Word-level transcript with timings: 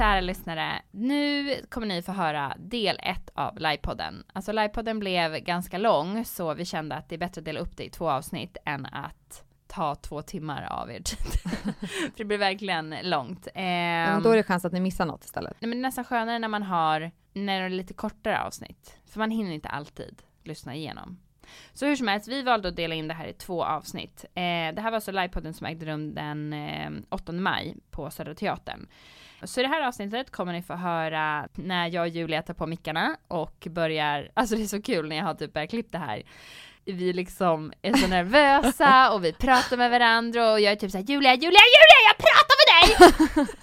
Kära 0.00 0.20
lyssnare! 0.20 0.82
Nu 0.90 1.54
kommer 1.68 1.86
ni 1.86 2.02
få 2.02 2.12
höra 2.12 2.56
del 2.58 3.00
ett 3.02 3.30
av 3.34 3.58
livepodden. 3.58 4.24
Alltså 4.32 4.52
livepodden 4.52 4.98
blev 4.98 5.36
ganska 5.38 5.78
lång 5.78 6.24
så 6.24 6.54
vi 6.54 6.64
kände 6.64 6.94
att 6.94 7.08
det 7.08 7.14
är 7.14 7.18
bättre 7.18 7.40
att 7.40 7.44
dela 7.44 7.60
upp 7.60 7.76
det 7.76 7.84
i 7.84 7.90
två 7.90 8.10
avsnitt 8.10 8.56
än 8.64 8.86
att 8.86 9.44
ta 9.66 9.94
två 9.94 10.22
timmar 10.22 10.68
av 10.70 10.90
er 10.90 11.00
tid. 11.00 11.18
För 11.80 12.12
det 12.16 12.24
blir 12.24 12.38
verkligen 12.38 12.94
långt. 13.02 13.48
Men 13.54 13.64
Ehm, 13.64 14.22
då 14.22 14.30
är 14.30 14.36
det 14.36 14.42
chans 14.42 14.64
att 14.64 14.72
ni 14.72 14.80
missar 14.80 15.06
något 15.06 15.24
istället. 15.24 15.56
Nej, 15.60 15.68
men 15.68 15.78
det 15.78 15.80
är 15.80 15.88
nästan 15.88 16.04
skönare 16.04 16.38
när 16.38 16.48
man 16.48 16.62
har, 16.62 17.10
när 17.32 17.60
det 17.60 17.66
är 17.66 17.70
lite 17.70 17.94
kortare 17.94 18.42
avsnitt. 18.42 18.98
För 19.06 19.18
man 19.18 19.30
hinner 19.30 19.52
inte 19.52 19.68
alltid 19.68 20.22
lyssna 20.44 20.74
igenom. 20.74 21.18
Så 21.72 21.86
hur 21.86 21.96
som 21.96 22.08
helst, 22.08 22.28
vi 22.28 22.42
valde 22.42 22.68
att 22.68 22.76
dela 22.76 22.94
in 22.94 23.08
det 23.08 23.14
här 23.14 23.26
i 23.26 23.32
två 23.32 23.64
avsnitt. 23.64 24.24
Eh, 24.34 24.40
det 24.74 24.80
här 24.80 24.90
var 24.90 24.92
alltså 24.92 25.12
livepodden 25.12 25.54
som 25.54 25.66
ägde 25.66 25.86
rum 25.86 26.14
den 26.14 26.52
eh, 26.52 26.90
8 27.10 27.32
maj 27.32 27.76
på 27.90 28.10
Södra 28.10 28.34
Teatern. 28.34 28.86
Så 29.44 29.60
i 29.60 29.62
det 29.62 29.68
här 29.68 29.86
avsnittet 29.86 30.30
kommer 30.30 30.52
ni 30.52 30.62
få 30.62 30.74
höra 30.74 31.48
när 31.54 31.88
jag 31.88 32.02
och 32.02 32.08
Julia 32.08 32.42
tar 32.42 32.54
på 32.54 32.66
mickarna 32.66 33.16
och 33.28 33.66
börjar, 33.70 34.30
alltså 34.34 34.56
det 34.56 34.62
är 34.62 34.66
så 34.66 34.82
kul 34.82 35.08
när 35.08 35.16
jag 35.16 35.24
har 35.24 35.34
typ 35.34 35.52
börjat 35.52 35.70
klippt 35.70 35.92
det 35.92 35.98
här. 35.98 36.22
Vi 36.84 37.12
liksom 37.12 37.72
är 37.82 37.92
så 37.94 38.06
nervösa 38.06 39.10
och 39.14 39.24
vi 39.24 39.32
pratar 39.32 39.76
med 39.76 39.90
varandra 39.90 40.52
och 40.52 40.60
jag 40.60 40.72
är 40.72 40.76
typ 40.76 40.90
såhär 40.90 41.04
Julia, 41.04 41.34
Julia, 41.34 41.48
Julia, 41.50 42.00
jag 42.08 42.16
pratar 42.18 42.56
med 42.60 42.66
dig! 42.80 43.46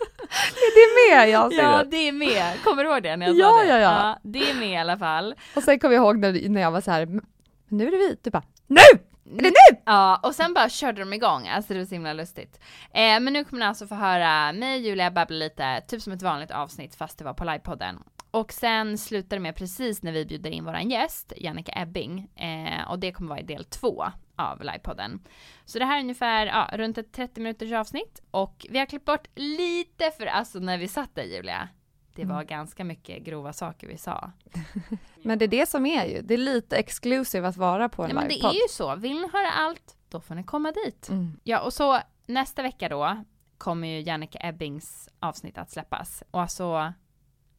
Är 0.55 0.73
det 0.75 1.15
med? 1.15 1.29
Jag 1.29 1.53
Ja, 1.53 1.83
det. 1.83 2.07
är 2.07 2.11
med. 2.11 2.63
Kommer 2.63 2.83
du 2.83 2.89
ihåg 2.89 3.03
det 3.03 3.17
när 3.17 3.25
jag 3.27 3.35
Ja, 3.35 3.49
sa 3.49 3.63
det? 3.63 3.67
ja, 3.69 3.77
ja. 3.79 4.19
Det 4.23 4.49
är 4.49 4.53
med 4.55 4.69
i 4.69 4.77
alla 4.77 4.97
fall. 4.97 5.35
Och 5.55 5.63
sen 5.63 5.79
kommer 5.79 5.95
jag 5.95 6.03
ihåg 6.03 6.17
när, 6.17 6.49
när 6.49 6.61
jag 6.61 6.71
var 6.71 6.81
så 6.81 6.91
här, 6.91 7.05
"Men 7.05 7.25
nu 7.67 7.87
är 7.87 7.91
det 7.91 7.97
vi. 7.97 8.17
Du 8.21 8.29
bara, 8.29 8.43
nu! 8.67 8.99
Är 9.31 9.41
det 9.41 9.49
nu? 9.71 9.77
Ja, 9.85 10.19
och 10.23 10.35
sen 10.35 10.53
bara 10.53 10.69
körde 10.69 11.01
de 11.01 11.13
igång, 11.13 11.47
alltså 11.47 11.73
det 11.73 11.79
var 11.79 11.85
så 11.85 11.95
himla 11.95 12.13
lustigt. 12.13 12.59
Eh, 12.93 13.19
men 13.19 13.33
nu 13.33 13.43
kommer 13.43 13.59
ni 13.59 13.65
alltså 13.65 13.87
få 13.87 13.95
höra 13.95 14.53
mig 14.53 14.75
och 14.75 14.81
Julia 14.81 15.11
babbla 15.11 15.37
lite, 15.37 15.81
typ 15.87 16.01
som 16.01 16.13
ett 16.13 16.21
vanligt 16.21 16.51
avsnitt 16.51 16.95
fast 16.95 17.17
det 17.17 17.23
var 17.23 17.33
på 17.33 17.43
livepodden. 17.43 18.03
Och 18.31 18.53
sen 18.53 18.97
slutar 18.97 19.37
det 19.37 19.41
med 19.41 19.55
precis 19.55 20.03
när 20.03 20.11
vi 20.11 20.25
bjuder 20.25 20.49
in 20.49 20.65
våran 20.65 20.89
gäst, 20.89 21.33
Jannica 21.37 21.81
Ebbing, 21.81 22.29
eh, 22.35 22.89
och 22.91 22.99
det 22.99 23.11
kommer 23.11 23.29
vara 23.29 23.39
i 23.39 23.43
del 23.43 23.65
två 23.65 24.05
av 24.35 24.63
livepodden. 24.63 25.23
Så 25.65 25.79
det 25.79 25.85
här 25.85 25.97
är 25.97 26.01
ungefär, 26.01 26.45
ja, 26.45 26.69
runt 26.73 26.97
ett 26.97 27.13
30 27.13 27.41
minuters 27.41 27.71
avsnitt 27.71 28.21
och 28.31 28.65
vi 28.69 28.79
har 28.79 28.85
klippt 28.85 29.05
bort 29.05 29.27
lite 29.35 30.11
för 30.11 30.25
alltså 30.25 30.59
när 30.59 30.77
vi 30.77 30.87
satt 30.87 31.15
där 31.15 31.23
Julia, 31.23 31.69
det 32.17 32.25
var 32.25 32.43
ganska 32.43 32.83
mycket 32.83 33.23
grova 33.23 33.53
saker 33.53 33.87
vi 33.87 33.97
sa. 33.97 34.31
Men 35.23 35.39
det 35.39 35.45
är 35.45 35.49
det 35.49 35.69
som 35.69 35.85
är 35.85 36.05
ju, 36.05 36.21
det 36.21 36.33
är 36.33 36.37
lite 36.37 36.77
exclusive 36.77 37.47
att 37.47 37.57
vara 37.57 37.89
på 37.89 38.03
en 38.03 38.07
Nej 38.07 38.15
men 38.15 38.23
det 38.23 38.29
livepodd. 38.29 38.51
är 38.51 38.55
ju 38.55 38.67
så, 38.69 38.95
vill 38.95 39.15
ni 39.21 39.29
höra 39.33 39.51
allt, 39.51 39.97
då 40.09 40.21
får 40.21 40.35
ni 40.35 40.43
komma 40.43 40.71
dit. 40.85 41.09
Mm. 41.09 41.39
Ja 41.43 41.61
och 41.61 41.73
så 41.73 41.99
nästa 42.25 42.61
vecka 42.63 42.89
då 42.89 43.23
kommer 43.57 43.87
ju 43.87 44.01
Jannica 44.01 44.39
Ebbings 44.41 45.09
avsnitt 45.19 45.57
att 45.57 45.71
släppas. 45.71 46.23
Och 46.31 46.41
alltså, 46.41 46.93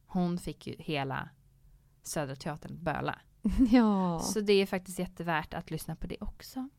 hon 0.07 0.37
fick 0.37 0.67
ju 0.67 0.75
hela 0.79 1.29
Södra 2.03 2.35
Teatern 2.35 2.83
böla. 2.83 3.19
Ja. 3.71 4.19
Så 4.19 4.39
det 4.39 4.53
är 4.53 4.65
faktiskt 4.65 4.99
jättevärt 4.99 5.53
att 5.53 5.71
lyssna 5.71 5.95
på 5.95 6.07
det 6.07 6.17
också. 6.19 6.69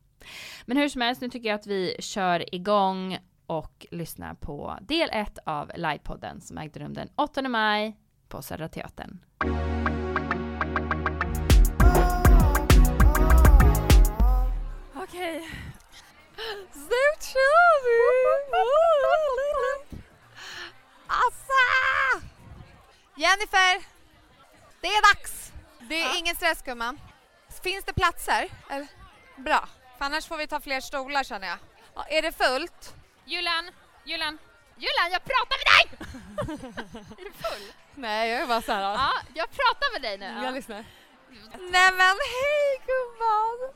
Men 0.65 0.77
hur 0.77 0.89
som 0.89 1.01
helst, 1.01 1.21
nu 1.21 1.29
tycker 1.29 1.49
jag 1.49 1.55
att 1.59 1.67
vi 1.67 1.95
kör 1.99 2.55
igång 2.55 3.17
och 3.51 3.85
lyssnar 3.91 4.33
på 4.33 4.77
del 4.81 5.09
ett 5.13 5.37
av 5.45 5.71
livepodden 5.75 6.41
som 6.41 6.57
ägde 6.57 6.79
rum 6.79 6.93
den 6.93 7.09
8 7.15 7.41
maj 7.41 7.97
på 8.27 8.41
Södra 8.41 8.69
Teatern. 8.69 9.19
Okej. 14.95 15.49
Så 16.73 17.03
kör 17.31 17.83
vi! 17.83 17.97
Assa! 21.07 21.65
Jennifer! 23.15 23.85
Det 24.81 24.87
är 24.87 25.15
dags! 25.15 25.53
Det 25.89 26.01
är 26.01 26.19
ingen 26.19 26.35
stress 26.35 26.61
gumman. 26.61 26.99
Finns 27.63 27.85
det 27.85 27.93
platser? 27.93 28.49
Bra, 29.37 29.67
för 29.97 30.05
annars 30.05 30.27
får 30.27 30.37
vi 30.37 30.47
ta 30.47 30.59
fler 30.59 30.79
stolar 30.79 31.23
känner 31.23 31.47
jag. 31.47 31.57
Ja, 31.95 32.03
är 32.03 32.21
det 32.21 32.31
fullt? 32.31 32.95
Julan, 33.31 33.71
Julan, 34.03 34.37
Julan 34.77 35.11
jag 35.11 35.23
pratar 35.23 35.57
med 35.61 35.67
dig! 35.73 35.83
är 37.19 37.23
du 37.23 37.31
full? 37.31 37.73
Nej, 37.95 38.29
jag 38.29 38.41
är 38.41 38.47
bara 38.47 38.61
såhär. 38.61 38.81
Ja, 38.81 39.11
jag 39.33 39.51
pratar 39.51 39.91
med 39.93 40.01
dig 40.01 40.17
nu. 40.17 40.43
Ja. 40.45 40.51
lyssnar. 40.51 40.85
Nej 41.59 41.91
men 41.91 42.15
hej 42.35 42.81
gumman! 42.85 43.73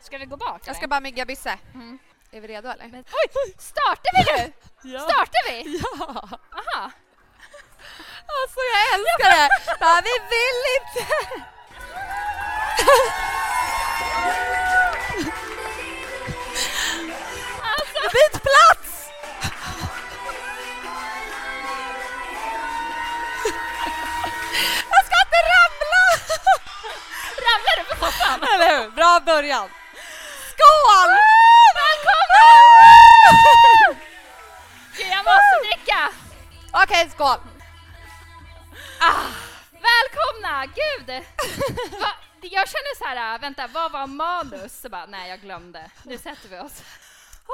Ska 0.00 0.18
vi 0.18 0.24
gå 0.26 0.36
bak? 0.36 0.62
Jag 0.64 0.76
ska 0.76 0.88
bara 0.88 1.00
mygga 1.00 1.24
bysse. 1.24 1.58
Mm. 1.74 1.98
Är 2.30 2.40
vi 2.40 2.48
redo 2.48 2.68
eller? 2.68 2.84
Oj, 2.84 3.54
startar 3.58 4.12
vi 4.16 4.42
nu? 4.42 4.52
Startar 4.98 5.50
vi? 5.50 5.80
Ja! 5.82 6.28
Aha. 6.52 6.90
Alltså 8.26 8.60
jag 8.74 8.94
älskar 8.94 9.30
det! 9.30 9.48
Ja, 9.80 10.00
vi 10.04 10.14
vill 10.34 10.62
inte! 10.78 11.04
Alltså, 17.62 18.02
Byt 18.12 18.42
plats! 18.42 18.77
Bra 29.08 29.20
början! 29.20 29.68
Skål! 30.52 31.10
Välkomna! 31.80 32.48
Gud, 34.96 35.06
jag 35.10 35.24
måste 35.24 35.56
dricka! 35.68 36.12
Okej, 36.72 37.10
skål! 37.10 37.38
Ah, 39.00 39.26
välkomna! 39.72 40.66
Gud! 40.66 41.06
Va, 42.00 42.12
jag 42.40 42.68
känner 42.68 42.98
så 42.98 43.04
här, 43.04 43.38
vänta, 43.38 43.66
vad 43.66 43.92
var 43.92 44.06
manus? 44.06 44.80
Så 44.80 44.88
bara, 44.88 45.06
nej 45.06 45.30
jag 45.30 45.40
glömde. 45.40 45.90
Nu 46.02 46.18
sätter 46.18 46.48
vi 46.48 46.58
oss. 46.58 46.82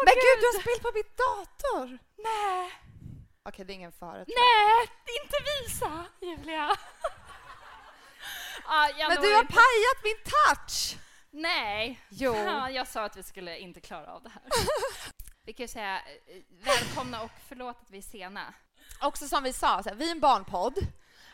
Men 0.04 0.14
gud, 0.14 0.40
du 0.40 0.46
har 0.46 0.60
spilt 0.60 0.82
på 0.82 0.90
mitt 0.94 1.16
dator! 1.16 1.98
Nej. 2.18 2.72
Okej, 3.48 3.64
det 3.64 3.72
är 3.72 3.74
ingen 3.74 3.92
fara. 3.92 4.24
Nej, 4.26 4.88
inte 5.22 5.36
visa, 5.50 6.04
Julia. 6.20 6.76
jag 8.98 9.08
Men 9.08 9.22
du 9.22 9.32
har 9.32 9.40
inte- 9.40 9.52
pajat 9.52 10.04
min 10.04 10.16
touch! 10.24 11.04
Nej. 11.36 12.00
Jo. 12.08 12.34
Ja, 12.34 12.70
jag 12.70 12.88
sa 12.88 13.04
att 13.04 13.16
vi 13.16 13.22
skulle 13.22 13.58
inte 13.58 13.80
klara 13.80 14.12
av 14.12 14.22
det 14.22 14.28
här. 14.28 14.42
Vi 15.46 15.52
kan 15.52 15.64
ju 15.64 15.68
säga 15.68 15.96
eh, 15.96 16.02
välkomna 16.64 17.22
och 17.22 17.30
förlåt 17.48 17.76
att 17.82 17.90
vi 17.90 17.98
är 17.98 18.02
sena. 18.02 18.54
Också 19.00 19.28
som 19.28 19.42
vi 19.42 19.52
sa, 19.52 19.82
så 19.82 19.88
här, 19.88 19.96
vi 19.96 20.06
är 20.06 20.10
en 20.10 20.20
barnpodd. 20.20 20.74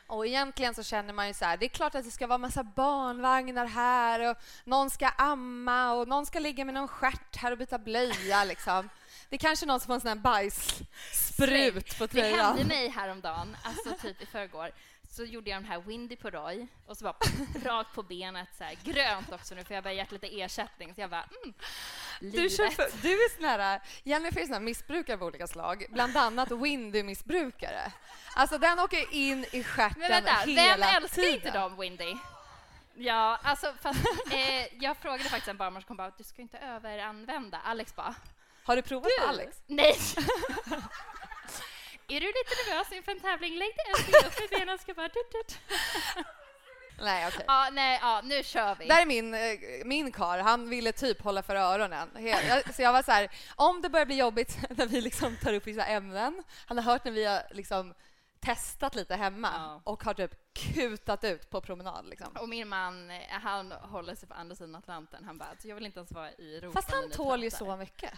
Och 0.07 0.27
egentligen 0.27 0.75
så 0.75 0.83
känner 0.83 1.13
man 1.13 1.29
ju 1.29 1.35
så 1.35 1.45
här, 1.45 1.57
det 1.57 1.67
är 1.67 1.69
klart 1.69 1.95
att 1.95 2.05
det 2.05 2.11
ska 2.11 2.27
vara 2.27 2.39
massa 2.39 2.63
barnvagnar 2.65 3.67
här 3.67 4.31
och 4.31 4.37
någon 4.65 4.91
ska 4.91 5.09
amma 5.09 5.93
och 5.93 6.09
någon 6.09 6.27
ska 6.27 6.39
ligga 6.39 6.65
med 6.65 6.75
någon 6.75 6.89
stjärt 6.89 7.37
här 7.37 7.53
och 7.53 7.59
byta 7.59 7.79
blöja 7.79 8.45
liksom. 8.45 8.89
Det 9.29 9.37
är 9.37 9.41
kanske 9.41 9.67
någon 9.67 9.81
som 9.81 9.91
har 9.91 9.95
en 9.95 10.01
sån 10.01 10.09
här 10.09 10.15
bajssprut 10.17 11.99
på 11.99 12.07
Det 12.07 12.23
hände 12.23 12.37
tröjan. 12.37 12.67
mig 12.69 12.89
häromdagen, 12.89 13.57
alltså 13.63 14.07
typ 14.07 14.23
i 14.23 14.27
förrgår, 14.27 14.71
så 15.11 15.25
gjorde 15.25 15.51
jag 15.51 15.57
den 15.63 15.71
här 15.71 15.81
Windy 15.81 16.17
på 16.17 16.31
Roy 16.31 16.67
och 16.87 16.97
så 16.97 17.05
bara 17.05 17.17
rakt 17.65 17.95
på 17.95 18.03
benet 18.03 18.49
så 18.59 18.65
här, 18.65 18.79
grönt 18.85 19.33
också 19.33 19.55
nu 19.55 19.65
för 19.65 19.75
jag 19.75 19.83
har 19.83 19.91
gett 19.91 20.13
lite 20.13 20.41
ersättning 20.41 20.95
så 20.95 21.01
jag 21.01 21.11
bara 21.11 21.23
mm, 21.43 21.55
Du, 22.21 22.27
livet. 22.31 22.57
kör 22.57 22.69
för, 22.69 23.03
du 23.03 23.13
är 23.13 23.37
sån 23.37 23.45
här, 23.45 23.81
Jennifer 24.05 24.41
är 24.41 24.45
sån 24.45 24.53
här 24.53 24.61
missbrukare 24.61 25.17
av 25.17 25.23
olika 25.23 25.47
slag, 25.47 25.87
bland 25.91 26.17
annat 26.17 26.51
Windy-missbrukare. 26.51 27.93
Alltså 28.37 28.59
den 28.59 28.79
åker 28.79 29.15
in 29.15 29.47
i 29.53 29.63
stjärten 29.65 30.01
Men 30.01 30.11
vänta, 30.11 30.33
hela 30.33 30.87
vem 30.87 31.03
älskar 31.03 31.23
tiden. 31.23 31.35
inte 31.35 31.51
dem, 31.51 31.77
Windy? 31.81 32.17
Ja, 32.95 33.39
alltså 33.43 33.75
fast 33.83 34.01
eh, 34.33 34.83
jag 34.85 34.97
frågade 34.97 35.25
faktiskt 35.25 35.49
en 35.49 35.57
barnmorska, 35.57 35.89
hon 35.89 35.97
bara, 35.97 36.13
du 36.19 36.25
ska 36.25 36.43
inte 36.43 36.59
överanvända. 36.59 37.61
Alex 37.65 37.97
bara, 37.97 38.15
Har 38.65 38.77
du 38.77 38.83
provat 38.83 39.11
du? 39.19 39.27
Alex? 39.27 39.63
Nej! 39.67 39.97
är 42.17 42.21
du 42.21 42.27
lite 42.27 42.71
nervös 42.71 42.93
inför 42.93 43.13
en 43.13 43.21
tävling? 43.21 43.59
Lägg 43.59 43.69
dig 43.77 44.27
upp 44.27 44.41
i 44.41 44.59
benen 44.59 44.79
ska 44.79 44.95
bara 44.95 45.09
tut, 45.09 45.31
tut. 45.31 45.59
Nej, 47.03 47.29
okej. 47.29 47.45
Ja, 47.47 47.69
nej, 47.73 47.99
ja, 48.03 48.21
nu 48.25 48.43
kör 48.43 48.75
vi. 48.75 48.87
Där 48.87 49.03
är 49.03 49.07
min, 49.07 49.35
eh, 49.35 49.41
min 49.85 50.13
kar. 50.13 50.39
han 50.39 50.69
ville 50.71 50.93
typ 50.93 51.23
hålla 51.23 51.43
för 51.43 51.57
öronen. 51.57 52.09
Så 52.75 52.83
jag 52.83 52.93
var 52.93 53.03
så 53.03 53.13
här, 53.13 53.31
om 53.57 53.83
det 53.83 53.89
börjar 53.89 54.07
bli 54.07 54.17
jobbigt 54.17 54.59
när 54.71 54.87
vi 54.87 55.01
liksom 55.01 55.37
tar 55.37 55.53
upp 55.55 55.67
vissa 55.67 55.85
ämnen, 55.87 56.43
han 56.67 56.79
har 56.79 56.85
hört 56.85 57.05
när 57.05 57.13
vi 57.13 57.25
har 57.25 57.43
liksom 57.51 57.95
testat 58.41 58.95
lite 58.95 59.17
hemma 59.17 59.51
Ja. 59.57 59.81
och 59.85 60.05
har 60.05 60.15
typ 60.15 60.55
kutat 60.55 61.25
ut 61.25 61.51
på 61.51 61.61
promenad. 61.61 62.07
Liksom. 62.09 62.37
Och 62.37 62.49
min 62.49 62.69
man, 62.69 63.11
eh, 63.11 63.17
han 63.31 63.73
håller 63.73 64.15
sig 64.15 64.29
på 64.29 64.35
andra 64.35 64.57
sidan 64.57 64.75
Atlanten. 64.75 65.25
Han 65.25 65.39
bara, 65.39 65.49
alltså, 65.49 65.69
jag 65.69 65.75
vill 65.75 65.87
inte 65.87 65.99
ens 65.99 66.13
vara 66.13 66.33
i 66.33 66.57
Europa. 66.57 66.83
Fast 66.83 66.91
han 66.95 67.11
tål 67.11 67.43
ju 67.45 67.51
pratar." 67.51 67.67
så 67.67 67.77
mycket. 67.77 68.13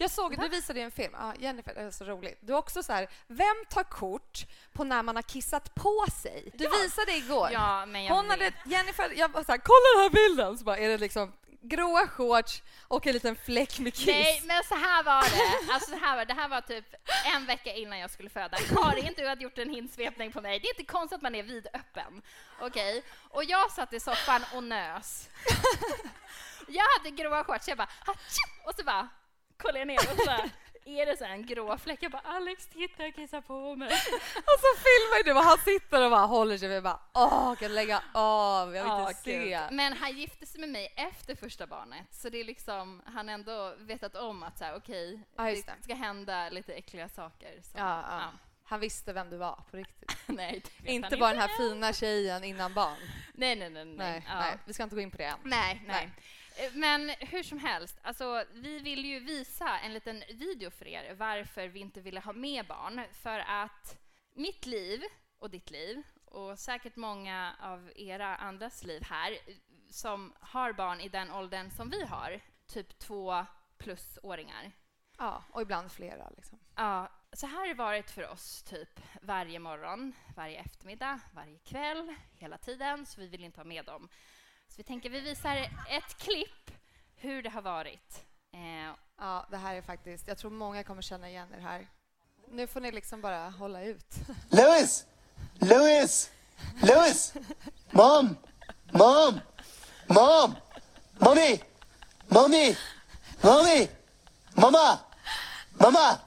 Jag 0.00 0.10
såg, 0.10 0.40
du 0.40 0.48
visade 0.48 0.80
en 0.80 0.90
film, 0.90 1.12
ja, 1.18 1.34
Jennifer, 1.38 1.74
det 1.74 1.80
är 1.80 1.90
så 1.90 2.04
roligt. 2.04 2.38
Du 2.40 2.52
är 2.52 2.56
också 2.56 2.82
så 2.82 2.92
här, 2.92 3.08
vem 3.26 3.64
tar 3.70 3.84
kort 3.84 4.46
på 4.72 4.84
när 4.84 5.02
man 5.02 5.16
har 5.16 5.22
kissat 5.22 5.74
på 5.74 6.06
sig? 6.22 6.50
Du 6.54 6.68
visade 6.82 7.12
igår. 7.12 7.48
Ja, 7.52 7.86
men 7.86 8.04
jag 8.04 8.14
Hon 8.14 8.28
vet. 8.28 8.30
hade, 8.30 8.52
Jennifer, 8.64 9.12
jag 9.16 9.28
var 9.28 9.44
så 9.44 9.52
här, 9.52 9.58
kolla 9.58 9.94
den 9.94 10.02
här 10.02 10.28
bilden! 10.28 10.58
Så 10.58 10.64
bara 10.64 10.78
är 10.78 10.88
det 10.88 10.98
liksom 10.98 11.32
gråa 11.60 12.08
shorts 12.08 12.62
och 12.88 13.06
en 13.06 13.12
liten 13.12 13.36
fläck 13.36 13.78
med 13.78 13.94
kiss. 13.94 14.06
Nej, 14.06 14.42
men 14.44 14.64
så 14.64 14.74
här 14.74 15.02
var 15.02 15.22
det. 15.22 15.72
Alltså, 15.72 15.90
det, 15.90 15.96
här 15.96 16.16
var, 16.16 16.24
det 16.24 16.34
här 16.34 16.48
var 16.48 16.60
typ 16.60 16.94
en 17.34 17.46
vecka 17.46 17.72
innan 17.74 17.98
jag 17.98 18.10
skulle 18.10 18.30
föda. 18.30 18.56
Karin, 18.56 19.14
du 19.16 19.28
hade 19.28 19.42
gjort 19.44 19.58
en 19.58 19.70
hinsvepning 19.70 20.32
på 20.32 20.40
mig. 20.40 20.60
Det 20.60 20.66
är 20.68 20.80
inte 20.80 20.92
konstigt 20.92 21.16
att 21.16 21.22
man 21.22 21.34
är 21.34 21.42
vidöppen. 21.42 22.22
Okej? 22.60 23.02
Och 23.30 23.44
jag 23.44 23.70
satt 23.72 23.92
i 23.92 24.00
soffan 24.00 24.44
och 24.54 24.64
nös. 24.64 25.28
Jag 26.70 26.84
hade 26.98 27.10
gråa 27.10 27.44
shorts, 27.44 27.68
jag 27.68 27.78
bara 27.78 27.88
"Hatsch!" 28.06 28.38
och 28.64 28.74
så 28.78 28.84
bara 28.84 29.08
kollade 29.58 29.78
jag 29.78 29.86
ner 29.88 29.96
och 29.96 30.18
så 30.18 30.26
bara, 30.26 30.50
är 30.84 31.06
det 31.06 31.16
så 31.16 31.24
här 31.24 31.32
en 31.32 31.46
grå 31.46 31.78
fläck. 31.78 31.98
Jag 32.02 32.10
bara 32.12 32.22
Alex, 32.24 32.66
titta 32.66 33.02
jag 33.02 33.14
kissar 33.14 33.40
på 33.40 33.76
mig. 33.76 33.88
Och 34.36 34.58
så 34.60 34.70
filmar 34.76 35.24
du 35.24 35.32
och 35.32 35.44
han 35.44 35.58
sitter 35.58 36.04
och 36.04 36.10
bara 36.10 36.26
håller 36.26 36.58
sig 36.58 36.76
och 36.76 36.82
bara 36.82 37.00
åh, 37.14 37.54
kan 37.54 37.68
du 37.68 37.74
lägga 37.74 38.02
av? 38.14 38.76
Jag 38.76 38.82
vill 38.84 38.90
Ja, 38.92 39.08
inte 39.08 39.22
gud. 39.32 39.48
se. 39.48 39.60
Men 39.70 39.92
han 39.92 40.16
gifte 40.18 40.46
sig 40.46 40.60
med 40.60 40.68
mig 40.70 40.92
efter 40.96 41.34
första 41.36 41.66
barnet, 41.66 42.06
så 42.10 42.28
det 42.28 42.38
är 42.40 42.44
liksom, 42.44 43.02
han 43.06 43.28
har 43.28 43.34
ändå 43.34 43.74
vetat 43.78 44.16
om 44.16 44.42
att 44.42 44.58
så 44.58 44.64
här, 44.64 44.76
okej, 44.76 45.20
Ja, 45.36 45.50
just 45.50 45.66
det 45.66 45.72
det. 45.78 45.82
ska 45.84 45.94
hända 45.94 46.48
lite 46.48 46.72
äckliga 46.74 47.08
saker. 47.08 47.60
Så, 47.62 47.78
Ja, 47.78 48.04
ja. 48.10 48.22
Han 48.64 48.80
visste 48.80 49.12
vem 49.12 49.30
du 49.30 49.36
var 49.36 49.64
på 49.70 49.76
riktigt. 49.76 50.16
Nej, 50.26 50.62
inte 50.84 51.16
bara 51.16 51.30
den 51.32 51.40
här 51.40 51.56
fina 51.58 51.92
tjejen 51.92 52.44
innan 52.44 52.74
barn. 52.74 52.96
Nej, 53.34 53.56
nej, 53.56 53.70
nej. 53.70 53.84
Nej, 53.84 53.94
Nej, 53.96 54.24
ja. 54.28 54.38
nej, 54.40 54.58
vi 54.64 54.72
ska 54.74 54.82
inte 54.82 54.94
gå 54.96 55.00
in 55.02 55.10
på 55.10 55.16
det 55.16 55.24
än. 55.24 55.38
nej, 55.44 55.82
nej. 55.86 56.04
Eh, 56.04 56.10
Men 56.72 57.08
hur 57.08 57.42
som 57.42 57.58
helst, 57.58 57.98
alltså, 58.02 58.44
vi 58.52 58.78
vill 58.78 59.04
ju 59.04 59.20
visa 59.20 59.78
en 59.78 59.92
liten 59.92 60.22
video 60.28 60.70
för 60.70 60.86
er 60.86 61.14
varför 61.14 61.68
vi 61.68 61.80
inte 61.80 62.00
ville 62.00 62.20
ha 62.20 62.32
med 62.32 62.66
barn. 62.66 63.02
För 63.12 63.38
att 63.38 63.98
mitt 64.32 64.66
liv 64.66 65.02
och 65.38 65.50
ditt 65.50 65.70
liv 65.70 66.02
och 66.24 66.58
säkert 66.58 66.96
många 66.96 67.56
av 67.60 67.92
era 67.96 68.36
andras 68.36 68.84
liv 68.84 69.02
här 69.02 69.38
som 69.90 70.34
har 70.40 70.72
barn 70.72 71.00
i 71.00 71.08
den 71.08 71.30
åldern 71.30 71.70
som 71.70 71.90
vi 71.90 72.04
har, 72.04 72.40
typ 72.66 72.98
två 72.98 73.46
plusåringar. 73.78 74.72
Ja, 75.18 75.44
och 75.50 75.62
ibland 75.62 75.92
flera 75.92 76.30
liksom. 76.36 76.58
Ja, 76.76 77.10
så 77.32 77.46
här 77.46 77.58
har 77.58 77.66
det 77.66 77.74
varit 77.74 78.10
för 78.10 78.28
oss 78.28 78.62
typ 78.62 79.00
varje 79.22 79.58
morgon, 79.58 80.12
varje 80.36 80.60
eftermiddag, 80.60 81.20
varje 81.34 81.58
kväll, 81.58 82.14
hela 82.32 82.58
tiden, 82.58 83.06
så 83.06 83.20
vi 83.20 83.26
vill 83.26 83.44
inte 83.44 83.60
ha 83.60 83.64
med 83.64 83.84
dem. 83.84 84.08
Så 84.68 84.74
vi 84.76 84.82
tänker 84.82 85.10
vi 85.10 85.20
visar 85.20 85.56
ett 85.88 86.18
klipp 86.18 86.70
hur 87.16 87.42
det 87.42 87.50
har 87.50 87.62
varit. 87.62 88.24
Eh, 88.52 88.94
Ja, 89.20 89.46
det 89.50 89.56
här 89.56 89.74
är 89.74 89.82
faktiskt, 89.82 90.28
jag 90.28 90.38
tror 90.38 90.50
många 90.50 90.84
kommer 90.84 91.02
känna 91.02 91.28
igen 91.28 91.48
er 91.54 91.60
här. 91.60 91.88
Nu 92.48 92.66
får 92.66 92.80
ni 92.80 92.92
liksom 92.92 93.20
bara 93.20 93.50
hålla 93.50 93.82
ut. 93.82 94.14
Lewis! 94.50 95.06
Lewis! 95.58 96.30
Lewis! 96.82 97.32
Mom! 97.90 98.36
Mom! 98.92 99.40
Mom! 100.06 100.54
Mommy! 101.18 101.60
Mommy! 102.28 102.76
Mommy! 103.42 103.88
Mamma! 104.54 104.98
Mamma! 105.80 106.18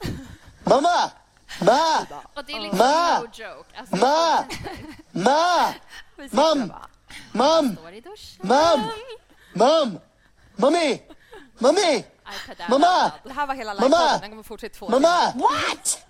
Mamma! 0.64 1.10
Ma! 1.60 2.06
och 2.34 2.44
det 2.44 2.52
är 2.52 2.60
liksom 2.60 2.78
Ma! 2.78 3.18
no 3.20 3.26
joke. 3.32 3.78
Alltså, 3.78 3.96
Ma! 3.96 4.44
Ma! 5.10 5.74
Vi 6.16 6.28
sitter 7.32 7.38
Mom! 7.38 7.48
bara, 7.48 7.62
Mom! 7.62 7.76
står 7.76 7.92
i 7.92 8.00
duschen, 8.00 8.48
Mom! 8.48 8.90
Mom! 9.54 10.00
Mommy! 10.56 11.00
Mommy! 11.58 11.96
iPad 11.98 12.70
Mamma! 12.70 13.12
Det 13.24 13.32
här 13.32 13.46
var 13.46 13.54
hela 13.54 13.74
Mamma! 13.74 13.86
livepodden, 13.86 14.20
den 14.20 14.30
kommer 14.30 14.42
fortsätta 14.42 14.72
i 14.74 14.78
två 14.78 14.86
timmar. 14.86 15.00
Mamma! 15.00 15.32
What? 15.34 16.06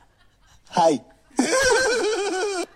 Hi. 0.77 1.01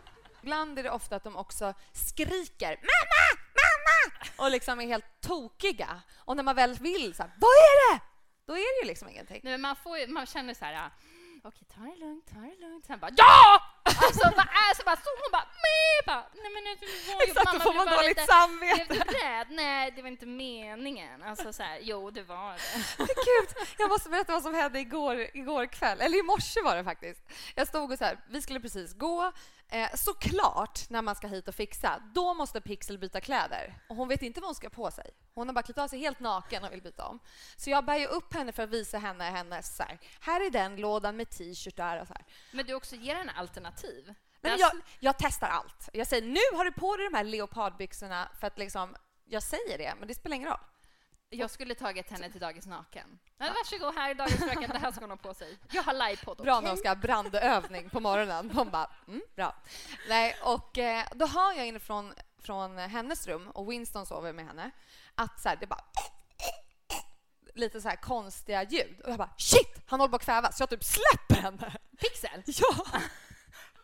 Ibland 0.42 0.78
är 0.78 0.82
det 0.82 0.90
ofta 0.90 1.16
att 1.16 1.24
de 1.24 1.36
också 1.36 1.74
skriker 1.92 2.68
”mamma, 2.76 3.40
mamma” 3.60 4.44
och 4.44 4.50
liksom 4.50 4.80
är 4.80 4.86
helt 4.86 5.04
tokiga. 5.20 6.00
Och 6.18 6.36
när 6.36 6.42
man 6.42 6.56
väl 6.56 6.74
vill 6.74 7.14
så 7.14 7.22
här, 7.22 7.32
”vad 7.36 7.50
är 7.50 7.94
det?” 7.94 8.00
då 8.46 8.52
är 8.52 8.80
det 8.80 8.84
ju 8.84 8.88
liksom 8.88 9.08
ingenting. 9.08 9.40
Nej, 9.44 9.52
men 9.52 9.60
man, 9.60 9.76
får, 9.76 9.98
ju- 9.98 10.06
man 10.06 10.26
känner 10.26 10.54
så 10.54 10.64
här, 10.64 10.74
ah, 10.74 10.90
okej, 11.48 11.66
ta 11.74 11.80
det 11.80 11.96
lugnt, 12.04 12.26
ta 12.32 12.38
det 12.40 12.56
lugnt. 12.66 12.84
Sen 12.86 12.98
bara, 12.98 13.10
ja! 13.16 13.62
Alltså, 14.06 14.22
vad 14.36 14.46
är 14.46 14.74
så 14.76 14.82
bara, 14.84 14.96
så 14.96 15.02
hon 15.22 15.30
bara! 15.32 15.46
Bara, 16.06 16.24
nej 16.34 16.50
men 16.54 16.64
var 16.64 17.24
ju- 17.24 17.30
Exakt, 17.30 17.46
då 17.46 17.52
mamma 17.52 17.64
får 17.64 17.74
man 17.74 17.86
dåligt 17.86 18.08
lite- 18.08 18.26
samvete. 18.32 18.84
Blev 18.88 19.02
du 19.06 19.12
rädd? 19.12 19.46
Nej, 19.50 19.92
det 19.96 20.02
var 20.02 20.08
inte 20.08 20.26
meningen. 20.26 21.22
Alltså 21.22 21.52
så 21.52 21.62
här, 21.62 21.78
jo, 21.82 22.10
det 22.10 22.22
var 22.22 22.52
det. 22.52 23.04
Gud, 23.06 23.68
jag 23.78 23.88
måste 23.88 24.08
berätta 24.10 24.32
vad 24.32 24.42
som 24.42 24.54
hände 24.54 24.80
igår, 24.80 25.26
igår 25.34 25.66
kväll. 25.66 26.00
Eller 26.00 26.18
i 26.18 26.22
morse 26.22 26.60
var 26.62 26.76
det 26.76 26.84
faktiskt. 26.84 27.20
Jag 27.54 27.68
stod 27.68 27.92
och 27.92 27.98
så 27.98 28.04
här, 28.04 28.18
vi 28.28 28.42
skulle 28.42 28.60
precis 28.60 28.94
gå. 28.94 29.32
Eh, 29.68 29.94
såklart, 29.94 30.90
när 30.90 31.02
man 31.02 31.14
ska 31.14 31.26
hit 31.26 31.48
och 31.48 31.54
fixa, 31.54 32.02
då 32.14 32.34
måste 32.34 32.60
Pixel 32.60 32.98
byta 32.98 33.20
kläder. 33.20 33.78
Och 33.88 33.96
hon 33.96 34.08
vet 34.08 34.22
inte 34.22 34.40
vad 34.40 34.48
hon 34.48 34.54
ska 34.54 34.70
på 34.70 34.90
sig. 34.90 35.10
Hon 35.34 35.48
har 35.48 35.54
bara 35.54 35.62
klätt 35.62 35.78
av 35.78 35.88
sig 35.88 35.98
helt 35.98 36.20
naken 36.20 36.64
och 36.64 36.72
vill 36.72 36.82
byta 36.82 37.06
om. 37.06 37.18
Så 37.56 37.70
jag 37.70 37.84
bär 37.84 37.96
ju 37.96 38.06
upp 38.06 38.34
henne 38.34 38.52
för 38.52 38.62
att 38.62 38.70
visa 38.70 38.98
henne 38.98 39.24
hennes 39.24 39.76
så 39.76 39.82
här, 39.82 39.98
här 40.20 40.46
är 40.46 40.50
den 40.50 40.76
lådan 40.76 41.16
med 41.16 41.30
t-shirtar 41.30 42.00
och 42.00 42.06
så 42.06 42.14
här. 42.14 42.24
Men 42.52 42.66
du 42.66 42.74
också 42.74 42.96
ger 42.96 43.14
henne 43.14 43.32
alternativ. 43.36 44.14
Nej, 44.40 44.56
jag, 44.58 44.72
jag 45.00 45.14
testar 45.18 45.48
allt. 45.48 45.88
Jag 45.92 46.06
säger 46.06 46.26
nu 46.26 46.56
har 46.56 46.64
du 46.64 46.72
på 46.72 46.96
dig 46.96 47.08
de 47.10 47.16
här 47.16 47.24
leopardbyxorna 47.24 48.28
för 48.40 48.46
att 48.46 48.58
liksom, 48.58 48.96
jag 49.24 49.42
säger 49.42 49.78
det, 49.78 49.94
men 49.98 50.08
det 50.08 50.14
spelar 50.14 50.36
ingen 50.36 50.48
roll. 50.48 50.60
Jag 51.30 51.50
skulle 51.50 51.74
tagit 51.74 52.10
henne 52.10 52.30
till 52.30 52.40
dagis 52.40 52.66
naken. 52.66 53.18
Men 53.36 53.52
varsågod, 53.52 53.94
här 53.94 54.10
är 54.10 54.14
dagens 54.14 54.40
fröken, 54.40 54.70
det 54.70 54.78
här 54.78 54.92
ska 54.92 55.00
hon 55.00 55.10
ha 55.10 55.16
på 55.16 55.34
sig. 55.34 55.58
Jag 55.70 55.82
har 55.82 56.08
livepodd, 56.08 56.36
Bra 56.36 56.60
när 56.60 56.68
hon 56.68 56.78
ska 56.78 56.88
ha 56.88 56.96
brandövning 56.96 57.90
på 57.90 58.00
morgonen. 58.00 58.50
Hon 58.50 58.70
bara, 58.70 58.90
mm, 59.08 59.22
bra. 59.36 59.54
Nej, 60.08 60.36
och 60.42 60.78
eh, 60.78 61.04
då 61.12 61.26
hör 61.26 61.52
jag 61.52 61.66
inifrån 61.66 62.14
från 62.38 62.78
hennes 62.78 63.26
rum, 63.26 63.48
och 63.48 63.70
Winston 63.70 64.06
sover 64.06 64.32
med 64.32 64.46
henne, 64.46 64.70
att 65.14 65.40
så 65.40 65.48
här, 65.48 65.56
det 65.56 65.66
bara 65.66 65.84
lite 67.54 67.80
så 67.80 67.88
här 67.88 67.96
konstiga 67.96 68.62
ljud. 68.62 69.00
Och 69.04 69.10
jag 69.10 69.18
bara, 69.18 69.34
shit! 69.36 69.82
Han 69.86 70.00
håller 70.00 70.10
på 70.10 70.16
att 70.16 70.24
kvävas. 70.24 70.56
Så 70.56 70.62
jag 70.62 70.70
typ 70.70 70.84
släpper 70.84 71.42
henne. 71.42 71.76
Pixel? 71.98 72.42
Ja! 72.46 73.00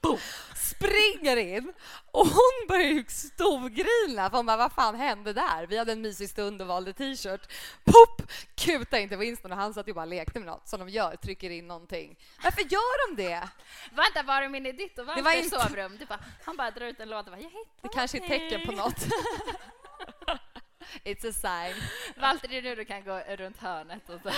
Boom! 0.03 0.19
springer 0.57 1.37
in 1.37 1.73
och 2.13 2.27
hon 2.27 2.67
börjar 2.69 2.89
ju 2.89 3.05
storgrina 3.09 4.31
för 4.31 4.37
hon 4.37 4.47
bara 4.47 4.57
vad 4.57 4.73
fan 4.73 4.95
hände 4.95 5.33
där? 5.33 5.67
Vi 5.67 5.79
hade 5.79 5.93
en 5.93 6.01
mysig 6.03 6.29
stund 6.31 6.61
och 6.63 6.69
valde 6.69 6.93
t-shirt. 6.93 7.53
Pop! 7.85 8.23
Kuta 8.55 8.99
in 8.99 9.09
till 9.09 9.19
Winston 9.19 9.53
och 9.53 9.59
han 9.59 9.75
satt 9.75 9.89
ju 9.89 9.93
bara 9.95 10.01
och 10.01 10.07
lekte 10.07 10.39
med 10.39 10.47
något 10.47 10.69
som 10.69 10.81
de 10.81 10.89
gör, 10.89 11.17
trycker 11.17 11.51
in 11.51 11.67
någonting. 11.69 12.19
Varför 12.43 12.63
gör 12.63 13.09
de 13.17 13.23
det? 13.23 13.49
Vänta, 13.93 14.23
var 14.23 14.43
de 14.43 14.55
inne 14.55 14.69
i 14.69 14.73
ditt 14.73 14.99
och 14.99 15.07
Det 15.07 15.23
var 15.23 15.33
inte- 15.33 15.61
sovrum? 15.61 15.97
Du 15.99 16.07
bara, 16.07 16.21
han 16.45 16.57
bara 16.57 16.71
drar 16.71 16.87
ut 16.87 17.01
en 17.01 17.09
låda 17.09 17.19
och 17.21 17.25
bara, 17.37 17.37
jag 17.41 17.51
hittade 17.51 17.65
Det 17.83 17.89
kanske 17.89 18.19
är 18.19 18.23
ett 18.23 18.29
tecken 18.29 18.67
på 18.67 18.73
något. 18.73 19.07
It's 21.05 21.29
a 21.29 21.33
sign. 21.33 21.83
Walter, 22.17 22.49
det 22.49 22.59
är 22.59 22.63
nu 22.63 22.75
du 22.75 22.85
kan 22.85 23.05
gå 23.05 23.19
runt 23.19 23.59
hörnet 23.59 24.09
och 24.09 24.21
så. 24.23 24.29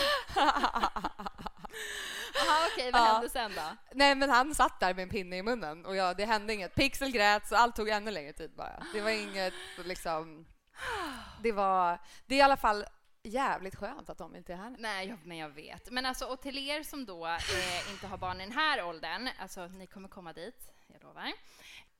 Jaha, 2.34 2.68
okej, 2.72 2.90
vad 2.92 3.00
Ja. 3.02 3.04
hände 3.12 3.28
sen 3.28 3.52
då? 3.56 3.76
Nej, 3.92 4.14
men 4.14 4.30
han 4.30 4.54
satt 4.54 4.80
där 4.80 4.94
med 4.94 5.02
en 5.02 5.08
pinne 5.08 5.36
i 5.36 5.42
munnen 5.42 5.86
och 5.86 5.96
jag, 5.96 6.16
det 6.16 6.24
hände 6.24 6.54
inget. 6.54 6.74
Pixel 6.74 7.10
grät, 7.10 7.48
så 7.48 7.56
allt 7.56 7.76
tog 7.76 7.88
ännu 7.88 8.10
längre 8.10 8.32
tid 8.32 8.50
bara. 8.56 8.86
Det 8.92 9.00
var 9.00 9.10
inget 9.10 9.54
liksom... 9.84 10.46
Det 11.42 11.52
var... 11.52 11.98
Det 12.26 12.34
är 12.34 12.38
i 12.38 12.42
alla 12.42 12.56
fall 12.56 12.84
jävligt 13.22 13.74
skönt 13.76 14.10
att 14.10 14.18
de 14.18 14.36
inte 14.36 14.52
är 14.52 14.56
här. 14.56 14.76
Nej, 14.78 15.08
jag, 15.08 15.18
men 15.24 15.36
jag 15.36 15.48
vet. 15.48 15.90
Men 15.90 16.06
alltså, 16.06 16.24
och 16.26 16.40
till 16.42 16.58
er 16.68 16.82
som 16.82 17.06
då 17.06 17.26
eh, 17.26 17.90
inte 17.92 18.06
har 18.06 18.18
barn 18.18 18.40
i 18.40 18.44
den 18.44 18.52
här 18.52 18.84
åldern, 18.84 19.28
alltså 19.38 19.66
ni 19.66 19.86
kommer 19.86 20.08
komma 20.08 20.32
dit, 20.32 20.70
jag 20.86 21.02
lovar. 21.02 21.32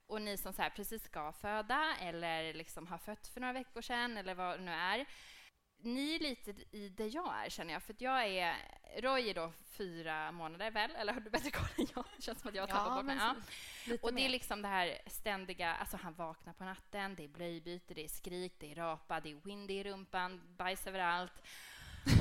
Och 0.07 0.21
ni 0.21 0.37
som 0.37 0.53
så 0.53 0.61
här 0.61 0.69
precis 0.69 1.03
ska 1.03 1.31
föda 1.31 1.95
eller 2.01 2.53
liksom 2.53 2.87
har 2.87 2.97
fött 2.97 3.27
för 3.27 3.41
några 3.41 3.53
veckor 3.53 3.81
sedan 3.81 4.17
eller 4.17 4.35
vad 4.35 4.59
det 4.59 4.63
nu 4.65 4.71
är. 4.71 5.05
Ni 5.77 6.15
är 6.15 6.19
lite 6.19 6.51
i 6.71 6.89
det 6.89 7.07
jag 7.07 7.45
är 7.45 7.49
känner 7.49 7.73
jag, 7.73 7.83
för 7.83 7.93
att 7.93 8.01
jag 8.01 8.27
är, 8.27 8.55
Roy 9.01 9.29
är 9.29 9.33
då 9.33 9.51
fyra 9.65 10.31
månader 10.31 10.71
väl, 10.71 10.91
eller 10.95 11.13
har 11.13 11.21
du 11.21 11.29
bättre 11.29 11.51
koll 11.51 11.67
än 11.77 11.87
jag? 11.95 12.05
Det 12.15 12.21
känns 12.21 12.41
som 12.41 12.49
att 12.49 12.55
jag 12.55 12.63
har 12.63 12.67
tappat 12.67 12.87
Ja, 12.87 12.95
bort 12.95 13.05
mig. 13.05 13.17
Ja. 13.19 13.95
Och 14.01 14.13
det 14.13 14.25
är 14.25 14.29
liksom 14.29 14.61
det 14.61 14.67
här 14.67 14.97
ständiga, 15.07 15.75
alltså 15.75 15.97
han 15.97 16.13
vaknar 16.13 16.53
på 16.53 16.63
natten, 16.63 17.15
det 17.15 17.23
är 17.23 17.27
blöjbyte, 17.27 17.93
det 17.93 18.03
är 18.03 18.07
skrik, 18.07 18.53
det 18.59 18.71
är 18.71 18.75
rapa, 18.75 19.19
det 19.19 19.31
är 19.31 19.35
windy 19.35 19.73
i 19.73 19.83
rumpan, 19.83 20.41
bajs 20.57 20.87
överallt. 20.87 21.33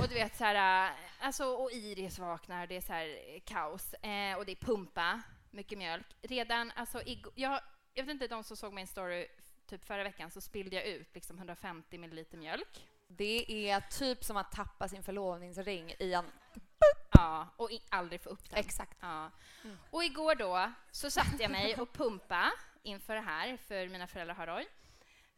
Och 0.01 0.09
du 0.09 0.15
vet 0.15 0.37
så 0.37 0.45
här, 0.45 0.93
alltså 1.21 1.45
och 1.45 1.73
Iris 1.73 2.19
vaknar, 2.19 2.67
det 2.67 2.77
är 2.77 2.81
så 2.81 2.93
här 2.93 3.39
kaos. 3.45 3.95
Eh, 3.95 4.37
och 4.37 4.47
det 4.47 4.53
är 4.53 4.67
pumpa, 4.67 5.23
mycket 5.51 5.79
mjölk. 5.79 6.07
Redan, 6.23 6.73
alltså 6.77 7.03
jag, 7.35 7.61
jag 7.95 8.05
vet 8.05 8.13
inte, 8.13 8.27
de 8.27 8.45
som 8.45 8.57
såg 8.57 8.73
min 8.73 8.87
story 8.87 9.29
typ 9.67 9.85
förra 9.85 10.05
veckan 10.05 10.31
så 10.31 10.41
spillde 10.41 10.77
jag 10.77 10.87
ut 10.87 11.15
liksom 11.15 11.37
150 11.37 11.99
milliliter 11.99 12.39
mjölk. 12.39 12.89
Det 13.07 13.69
är 13.71 13.81
typ 13.81 14.25
som 14.25 14.37
att 14.37 14.53
tappa 14.53 14.89
sin 14.89 15.03
förlovningsring 15.03 15.95
i 15.99 16.13
en... 16.13 16.25
Ja, 17.13 17.49
och 17.57 17.73
i, 17.73 17.83
aldrig 17.89 18.21
få 18.21 18.29
upp 18.29 18.51
den. 18.51 18.59
Exakt. 18.59 18.99
Ja. 19.01 19.31
Och 19.91 20.05
igår 20.05 20.35
då 20.35 20.73
så 20.91 21.11
satte 21.11 21.37
jag 21.43 21.51
mig 21.51 21.77
och 21.77 21.93
pumpa 21.93 22.53
inför 22.83 23.15
det 23.15 23.21
här, 23.21 23.57
för 23.57 23.89
mina 23.89 24.07
föräldrar 24.07 24.35
har 24.35 24.47
Roy. 24.47 24.67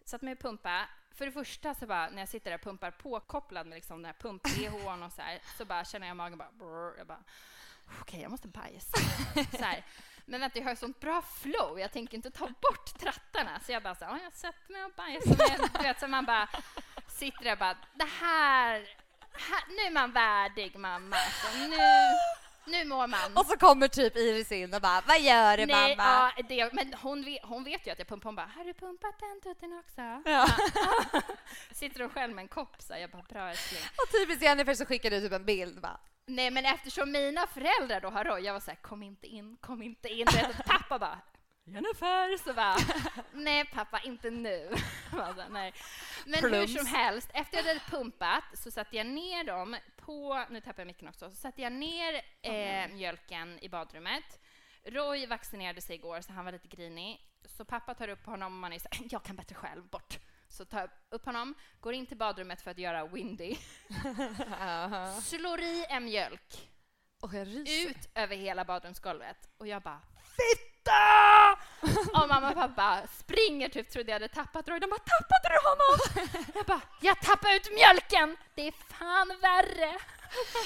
Satt 0.05 0.23
mig 0.23 0.33
och 0.33 0.39
pumpa. 0.39 0.89
För 1.11 1.27
det 1.27 1.33
första 1.33 1.75
så 1.75 1.87
bara, 1.87 2.11
när 2.11 2.19
jag 2.19 2.29
sitter 2.29 2.51
där 2.51 2.59
och 2.59 2.65
pumpar 2.65 2.91
påkopplad 2.91 3.67
med 3.67 3.77
liksom 3.77 4.03
den 4.03 4.05
här 4.05 4.13
pump-bhn 4.21 5.07
och 5.07 5.13
så 5.13 5.23
här, 5.23 5.39
så 5.59 5.65
bara 5.65 5.85
känner 5.85 6.07
jag 6.07 6.17
magen 6.17 6.39
bara, 6.39 6.53
brrr, 6.53 6.99
jag 6.99 7.07
bara, 7.07 7.25
okej, 8.01 8.23
jag 8.23 8.31
måste 8.31 8.49
bajsa. 8.49 8.99
Så 9.51 9.65
här. 9.65 9.85
Men 10.29 10.41
vänta, 10.41 10.59
jag 10.59 10.65
har 10.67 10.75
sånt 10.75 11.01
bra 11.01 11.23
flow, 11.23 11.81
jag 11.81 11.93
tänker 11.93 12.15
inte 12.17 12.31
ta 12.31 12.47
bort 12.47 12.99
trattarna. 13.01 13.61
Så 13.67 13.73
jag 13.73 13.83
bara 13.83 13.95
så 13.95 14.05
här, 14.05 14.13
"Ja, 14.13 14.19
jag 14.25 14.33
sätter 14.35 14.73
mig 14.73 14.85
och 14.85 14.93
bajsar. 14.97 15.83
Vet, 15.83 16.01
så 16.01 16.09
man 16.09 16.25
bara 16.25 16.49
sitter 17.09 17.45
där 17.45 17.53
och 17.53 17.59
bara, 17.59 17.77
det 17.95 18.09
här, 18.21 18.75
här 19.33 19.65
nu 19.69 19.83
är 19.83 19.91
man 19.91 20.13
värdig 20.13 20.77
mamma. 20.79 21.17
Så 21.17 21.59
nu, 21.59 21.77
nu 22.65 22.85
mår 22.85 23.07
man. 23.07 23.37
Och 23.37 23.47
så 23.47 23.57
kommer 23.57 23.89
typ 23.89 24.17
Iris 24.17 24.53
in 24.53 24.75
och 24.75 24.81
bara, 24.81 25.01
vad 25.07 25.21
gör 25.21 25.57
du 25.57 25.67
Nej, 25.67 25.97
mamma? 25.97 26.33
ja, 26.37 26.43
det, 26.49 26.73
men 26.73 26.95
hon 27.03 27.25
vet, 27.25 27.45
hon 27.45 27.65
vet 27.65 27.87
ju 27.87 27.91
att 27.91 27.99
jag 27.99 28.09
pumpar. 28.09 28.29
Hon 28.29 28.37
bara, 28.37 28.51
har 28.57 28.65
du 28.65 28.75
pumpat 28.75 29.15
den 29.21 29.41
tutten 29.41 29.79
också? 29.79 30.31
Ja. 30.31 30.49
Sitter 31.73 32.01
hon 32.01 32.11
själv 32.11 32.35
med 32.35 32.43
en 32.43 32.49
kopp 32.49 32.77
så 32.83 32.95
jag 33.01 33.11
bara, 33.11 33.23
bra 33.23 33.51
älskling. 33.51 33.83
Och 33.97 34.13
typiskt 34.13 34.43
Jennifer 34.43 34.75
så 34.75 34.87
skickar 34.87 35.11
du 35.11 35.21
typ 35.21 35.33
en 35.33 35.45
bild 35.45 35.81
bara. 35.81 36.01
Nej, 36.27 36.51
men 36.51 36.65
eftersom 36.65 37.13
mina 37.13 37.47
föräldrar 37.47 38.01
då 38.01 38.11
har 38.11 38.25
Roy, 38.25 38.41
jag 38.43 38.53
var 38.53 38.61
så 38.61 38.71
här, 38.71 38.79
kom 38.83 39.03
inte 39.03 39.27
in, 39.27 39.57
kom 39.61 39.83
inte 39.83 40.09
in. 40.09 40.27
Vet, 40.27 40.67
Pappa 40.67 40.99
bara, 40.99 41.21
Jennifer, 41.65 42.37
så 42.45 42.55
bara, 42.55 42.77
nej 43.33 43.65
pappa, 43.65 44.01
inte 44.01 44.31
nu. 44.31 44.71
Bara, 45.13 45.49
nej. 45.49 45.75
Men 46.27 46.41
hur 46.41 46.49
Plums. 46.49 46.75
som 46.77 46.87
helst, 46.87 47.31
efter 47.35 47.57
jag 47.57 47.65
hade 47.65 47.81
pumpat 47.81 48.45
så 48.55 48.71
satte 48.71 48.97
jag 48.97 49.07
ner 49.07 49.45
dem 49.45 49.77
på, 49.97 50.45
nu 50.51 50.61
tappar 50.61 50.81
jag 50.81 50.87
micken 50.87 51.09
också, 51.09 51.31
så 51.31 51.37
satte 51.37 51.63
jag 51.63 51.73
ner 51.73 52.23
eh, 52.43 52.89
mjölken 52.95 53.59
i 53.63 53.69
badrummet. 53.69 54.41
Roy 54.85 55.27
vaccinerade 55.27 55.81
sig 55.81 55.97
igår 55.97 56.21
så 56.21 56.33
han 56.33 56.45
var 56.45 56.53
lite 56.53 56.69
grinig. 56.69 57.21
Så 57.45 57.65
pappa 57.65 57.95
tar 57.95 58.09
upp 58.09 58.27
honom 58.27 58.53
och 58.53 58.61
man 58.61 58.73
är 58.73 58.79
så 58.79 58.89
jag 59.11 59.23
kan 59.23 59.37
bättre 59.37 59.55
själv, 59.55 59.89
bort. 59.89 60.19
Så 60.57 60.65
tar 60.65 60.81
jag 60.81 60.91
upp 61.11 61.25
honom, 61.27 61.55
går 61.81 61.95
in 61.95 62.07
till 62.07 62.17
badrummet 62.17 62.63
för 62.63 62.71
att 62.71 62.79
göra 62.79 63.07
windy. 63.07 63.57
Slår 65.23 65.61
i 65.61 65.87
en 65.89 66.05
mjölk 66.05 66.71
Och 67.23 67.35
jag 67.35 67.47
ryser. 67.47 67.91
ut 67.91 68.09
över 68.15 68.37
hela 68.37 68.65
badrumsgolvet. 68.65 69.37
Och 69.59 69.67
jag 69.67 69.83
bara 69.83 70.01
FITTA! 70.37 71.53
Och 72.23 72.29
mamma 72.29 72.49
och 72.49 72.55
pappa 72.55 73.03
springer 73.19 73.69
typ, 73.69 73.91
trodde 73.91 74.11
jag 74.11 74.15
hade 74.15 74.29
tappat 74.29 74.69
Roy. 74.69 74.79
De 74.81 74.87
bara 74.91 75.01
tappade 75.01 75.55
du 75.55 75.69
honom? 75.69 76.25
Jag 76.55 76.67
bara, 76.67 76.81
jag 77.01 77.21
tappade 77.21 77.55
ut 77.57 77.71
mjölken! 77.75 78.37
Det 78.55 78.63
är 78.69 78.73
fan 78.73 79.29
värre! 79.43 79.99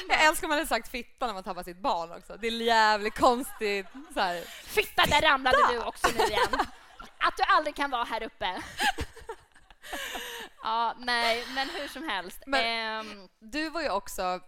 Jag 0.08 0.24
älskar 0.24 0.46
om 0.46 0.48
man 0.48 0.58
hade 0.58 0.68
sagt 0.68 0.88
fitta 0.88 1.26
när 1.26 1.34
man 1.34 1.42
tappar 1.42 1.62
sitt 1.62 1.78
barn 1.82 2.12
också. 2.12 2.36
Det 2.36 2.46
är 2.46 2.50
jävligt 2.62 3.18
konstigt. 3.18 3.86
Så 4.14 4.20
här. 4.20 4.40
Fitta, 4.66 5.06
där 5.06 5.22
ramlade 5.22 5.56
du 5.72 5.78
också 5.82 6.08
nu 6.18 6.24
igen. 6.24 6.60
Att 7.18 7.36
du 7.36 7.42
aldrig 7.42 7.74
kan 7.76 7.90
vara 7.90 8.04
här 8.04 8.22
uppe. 8.22 8.62
Ja, 10.62 10.94
nej, 10.98 11.44
men 11.54 11.68
hur 11.70 11.88
som 11.88 12.08
helst. 12.08 12.42
Men- 12.46 12.64
Ehm, 12.64 13.28
Du 13.38 13.70
var 13.70 13.82
ju 13.82 13.90
också... 13.90 14.40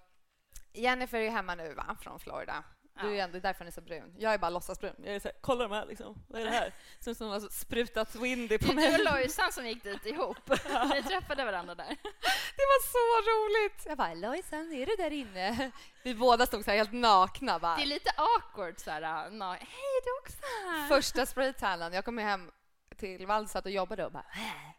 Jennifer 0.74 1.18
är 1.18 1.22
ju 1.22 1.28
hemma 1.30 1.54
nu 1.54 1.74
va, 1.74 1.96
från 2.02 2.20
Florida. 2.20 2.64
Du 3.00 3.06
är 3.08 3.12
ju 3.12 3.18
ändå 3.18 3.38
därför 3.38 3.58
hon 3.58 3.66
är 3.68 3.72
så 3.72 3.80
brun. 3.80 4.14
Jag 4.18 4.34
är 4.34 4.38
bara 4.38 4.50
låtsasbrun. 4.50 4.94
Jag 5.04 5.14
är 5.14 5.20
så 5.20 5.28
här, 5.28 5.36
kolla 5.40 5.68
de 5.68 5.74
här 5.74 5.86
liksom. 5.86 6.24
Vad 6.28 6.40
är 6.40 6.44
det 6.44 6.50
här? 6.50 6.74
Som 7.00 7.14
som 7.14 7.28
har 7.28 7.40
sprutat 7.40 8.14
Windy 8.14 8.58
på 8.58 8.66
det 8.66 8.74
mig. 8.74 8.90
var 8.90 8.98
Lojsan 9.12 9.52
som 9.52 9.66
gick 9.66 9.82
dit 9.82 10.06
ihop. 10.06 10.36
Vi 10.94 11.02
träffade 11.02 11.44
varandra 11.44 11.74
där. 11.74 11.88
Det 12.56 12.64
var 12.72 12.82
så 12.86 13.30
roligt! 13.30 13.86
Jag 13.86 13.98
bara, 13.98 14.14
Lojsan, 14.14 14.72
är 14.72 14.86
du 14.86 14.96
där 14.96 15.10
inne? 15.12 15.70
Vi 16.02 16.14
båda 16.14 16.46
stod 16.46 16.64
så 16.64 16.70
här 16.70 16.78
helt 16.78 16.92
nakna 16.92 17.58
bara. 17.58 17.76
Det 17.76 17.82
är 17.82 17.86
lite 17.86 18.10
awkward 18.16 18.78
så 18.80 18.90
här. 18.90 19.02
Hej, 19.60 20.00
du 20.04 20.18
också 20.22 20.38
här? 20.66 20.88
Första 20.88 21.26
spraytannen. 21.26 21.92
Jag 21.92 22.04
kom 22.04 22.18
hem 22.18 22.50
till 23.02 23.26
Valsat 23.26 23.64
och 23.64 23.70
jobbade 23.70 24.04
och 24.06 24.12
bara... 24.12 24.24
"Äh." 24.34 24.70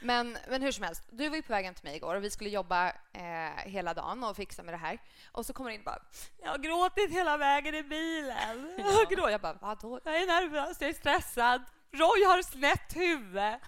Men, 0.00 0.38
men 0.48 0.62
hur 0.62 0.72
som 0.72 0.84
helst, 0.84 1.02
du 1.10 1.28
var 1.28 1.36
ju 1.36 1.42
på 1.42 1.52
väg 1.52 1.64
hem 1.64 1.74
till 1.74 1.84
mig 1.84 1.96
igår 1.96 2.14
och 2.14 2.24
vi 2.24 2.30
skulle 2.30 2.50
jobba 2.50 2.88
eh, 3.12 3.56
hela 3.64 3.94
dagen 3.94 4.24
och 4.24 4.36
fixa 4.36 4.62
med 4.62 4.74
det 4.74 4.78
här. 4.78 4.98
Och 5.32 5.46
så 5.46 5.52
kommer 5.52 5.70
du 5.70 5.74
in 5.74 5.80
och 5.80 5.84
bara 5.84 6.02
“Jag 6.42 6.50
har 6.50 6.58
gråtit 6.58 7.10
hela 7.10 7.36
vägen 7.36 7.74
i 7.74 7.82
bilen”. 7.82 8.74
Jag, 8.78 9.08
grå. 9.10 9.30
jag 9.30 9.40
bara 9.40 9.52
“Vadå? 9.60 10.00
Jag 10.04 10.16
är 10.22 10.26
nervös, 10.26 10.76
jag 10.80 10.90
är 10.90 10.94
stressad. 10.94 11.62
Roy 11.92 12.24
har 12.24 12.42
snett 12.42 12.96
huvud. 12.96 13.34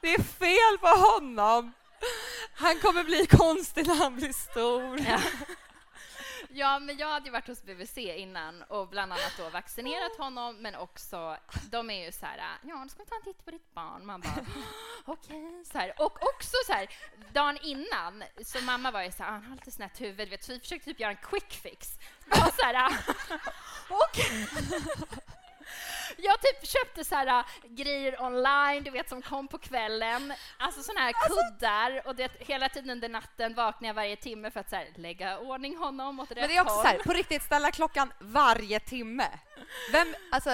Det 0.00 0.14
är 0.14 0.22
fel 0.22 0.78
på 0.80 0.86
honom. 1.10 1.72
Han 2.54 2.78
kommer 2.78 3.04
bli 3.04 3.26
konstig 3.26 3.86
när 3.86 3.94
han 3.94 4.16
blir 4.16 4.32
stor.” 4.32 5.00
Ja. 5.08 5.20
Ja, 6.52 6.78
men 6.78 6.96
jag 6.96 7.08
hade 7.08 7.26
ju 7.26 7.32
varit 7.32 7.46
hos 7.46 7.62
BVC 7.62 7.98
innan 7.98 8.62
och 8.62 8.88
bland 8.88 9.12
annat 9.12 9.32
då 9.38 9.48
vaccinerat 9.48 10.16
honom, 10.18 10.56
men 10.56 10.74
också, 10.74 11.36
de 11.70 11.90
är 11.90 12.04
ju 12.04 12.12
så 12.12 12.26
här, 12.26 12.38
ja, 12.62 12.82
nu 12.84 12.88
ska 12.88 13.02
vi 13.02 13.08
ta 13.08 13.16
en 13.16 13.22
titt 13.22 13.44
på 13.44 13.50
ditt 13.50 13.74
barn. 13.74 14.06
Man 14.06 14.20
bara, 14.20 14.46
okej, 15.04 15.64
så 15.72 15.78
här. 15.78 15.94
Och 15.98 16.12
också 16.22 16.56
så 16.66 16.72
här, 16.72 16.88
dagen 17.32 17.58
innan, 17.62 18.24
så 18.44 18.60
mamma 18.64 18.90
var 18.90 19.02
ju 19.02 19.12
så 19.12 19.22
här, 19.22 19.30
"Ah, 19.30 19.32
han 19.32 19.44
har 19.44 19.54
lite 19.56 19.70
snett 19.70 20.00
huvud, 20.00 20.28
vet, 20.28 20.44
så 20.44 20.52
vi 20.52 20.60
försökte 20.60 20.84
typ 20.84 21.00
göra 21.00 21.10
en 21.10 21.16
quick 21.16 21.52
fix. 21.52 21.98
Var 22.26 22.50
så 22.50 22.62
här, 22.66 22.92
okej. 23.88 24.46
Jag 26.16 26.40
typ 26.40 26.68
köpte 26.68 27.04
så 27.04 27.14
här 27.14 27.26
äh, 27.26 27.44
grejer 27.68 28.22
online, 28.22 28.82
du 28.84 28.90
vet, 28.90 29.08
som 29.08 29.22
kom 29.22 29.48
på 29.48 29.58
kvällen. 29.58 30.32
Alltså 30.58 30.82
såna 30.82 31.00
här 31.00 31.12
kuddar 31.28 32.06
och 32.06 32.16
det, 32.16 32.32
hela 32.38 32.68
tiden 32.68 32.90
under 32.90 33.08
natten 33.08 33.54
vaknar 33.54 33.88
jag 33.88 33.94
varje 33.94 34.16
timme 34.16 34.50
för 34.50 34.60
att 34.60 34.70
så 34.70 34.76
här, 34.76 34.92
lägga 34.96 35.38
ordning 35.38 35.76
honom 35.76 36.20
åt 36.20 36.30
rätt 36.30 36.38
Men 36.38 36.48
det 36.48 36.56
är 36.56 36.62
också 36.62 36.74
håll. 36.74 36.84
så 36.84 36.88
här, 36.88 36.98
på 36.98 37.12
riktigt, 37.12 37.42
ställa 37.42 37.70
klockan 37.70 38.12
varje 38.18 38.80
timme. 38.80 39.28
Vem, 39.92 40.14
alltså, 40.30 40.50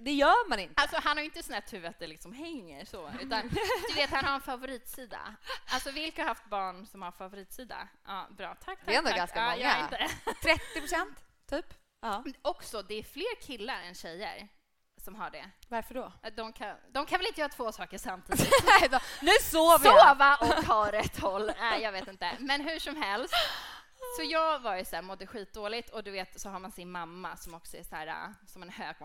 det 0.00 0.12
gör 0.12 0.48
man 0.48 0.58
inte. 0.58 0.74
Alltså 0.82 0.96
han 1.04 1.16
har 1.16 1.22
ju 1.22 1.24
inte 1.24 1.42
snett 1.42 1.72
huvud 1.72 1.90
att 1.90 1.98
det 1.98 2.06
liksom 2.06 2.32
hänger 2.32 2.84
så, 2.84 3.10
utan 3.20 3.48
du 3.88 3.94
vet 3.94 4.10
han 4.10 4.24
har 4.24 4.34
en 4.34 4.40
favoritsida. 4.40 5.34
Alltså 5.72 5.90
vilka 5.90 6.22
har 6.22 6.28
haft 6.28 6.44
barn 6.50 6.86
som 6.86 7.02
har 7.02 7.12
favoritsida? 7.12 7.88
Ja, 8.06 8.26
bra, 8.38 8.48
tack, 8.54 8.64
tack, 8.64 8.78
Det 8.86 8.94
är 8.94 8.98
ändå 8.98 9.10
tack. 9.10 9.18
ganska 9.18 9.38
ja, 9.40 9.50
många. 9.50 9.58
Jag 9.58 9.78
är 9.78 9.82
inte. 9.82 10.08
30 10.42 10.80
procent, 10.80 11.18
typ. 11.50 11.74
Ja. 12.00 12.24
Också, 12.42 12.82
det 12.82 12.94
är 12.94 13.02
fler 13.02 13.40
killar 13.46 13.82
än 13.82 13.94
tjejer 13.94 14.48
som 15.04 15.14
har 15.14 15.30
det. 15.30 15.50
Varför 15.68 15.94
då? 15.94 16.12
De 16.36 16.52
kan, 16.52 16.76
de 16.92 17.06
kan 17.06 17.18
väl 17.18 17.26
inte 17.26 17.40
göra 17.40 17.48
två 17.48 17.72
saker 17.72 17.98
samtidigt? 17.98 18.52
Nej, 18.80 18.88
då, 18.90 18.98
nu 19.22 19.32
sover 19.42 19.86
jag! 19.86 20.08
Sova 20.08 20.36
och 20.36 20.64
ha 20.64 20.92
rätt 20.92 21.18
håll. 21.20 21.52
Nej, 21.60 21.82
jag 21.82 21.92
vet 21.92 22.08
inte. 22.08 22.30
Men 22.38 22.60
hur 22.60 22.78
som 22.78 22.96
helst. 22.96 23.34
Så 24.16 24.22
jag 24.22 24.58
var 24.58 24.76
ju 24.76 24.84
så 24.84 24.96
här, 24.96 25.02
mådde 25.02 25.26
skitdåligt 25.26 25.90
och 25.90 26.04
du 26.04 26.10
vet 26.10 26.40
så 26.40 26.48
har 26.48 26.60
man 26.60 26.72
sin 26.72 26.90
mamma 26.90 27.36
som 27.36 27.54
också 27.54 27.76
är 27.76 27.82
så 27.82 27.96
här, 27.96 28.06
äh, 28.06 28.14
som 28.46 28.62
en 28.62 28.70
hök. 28.70 28.96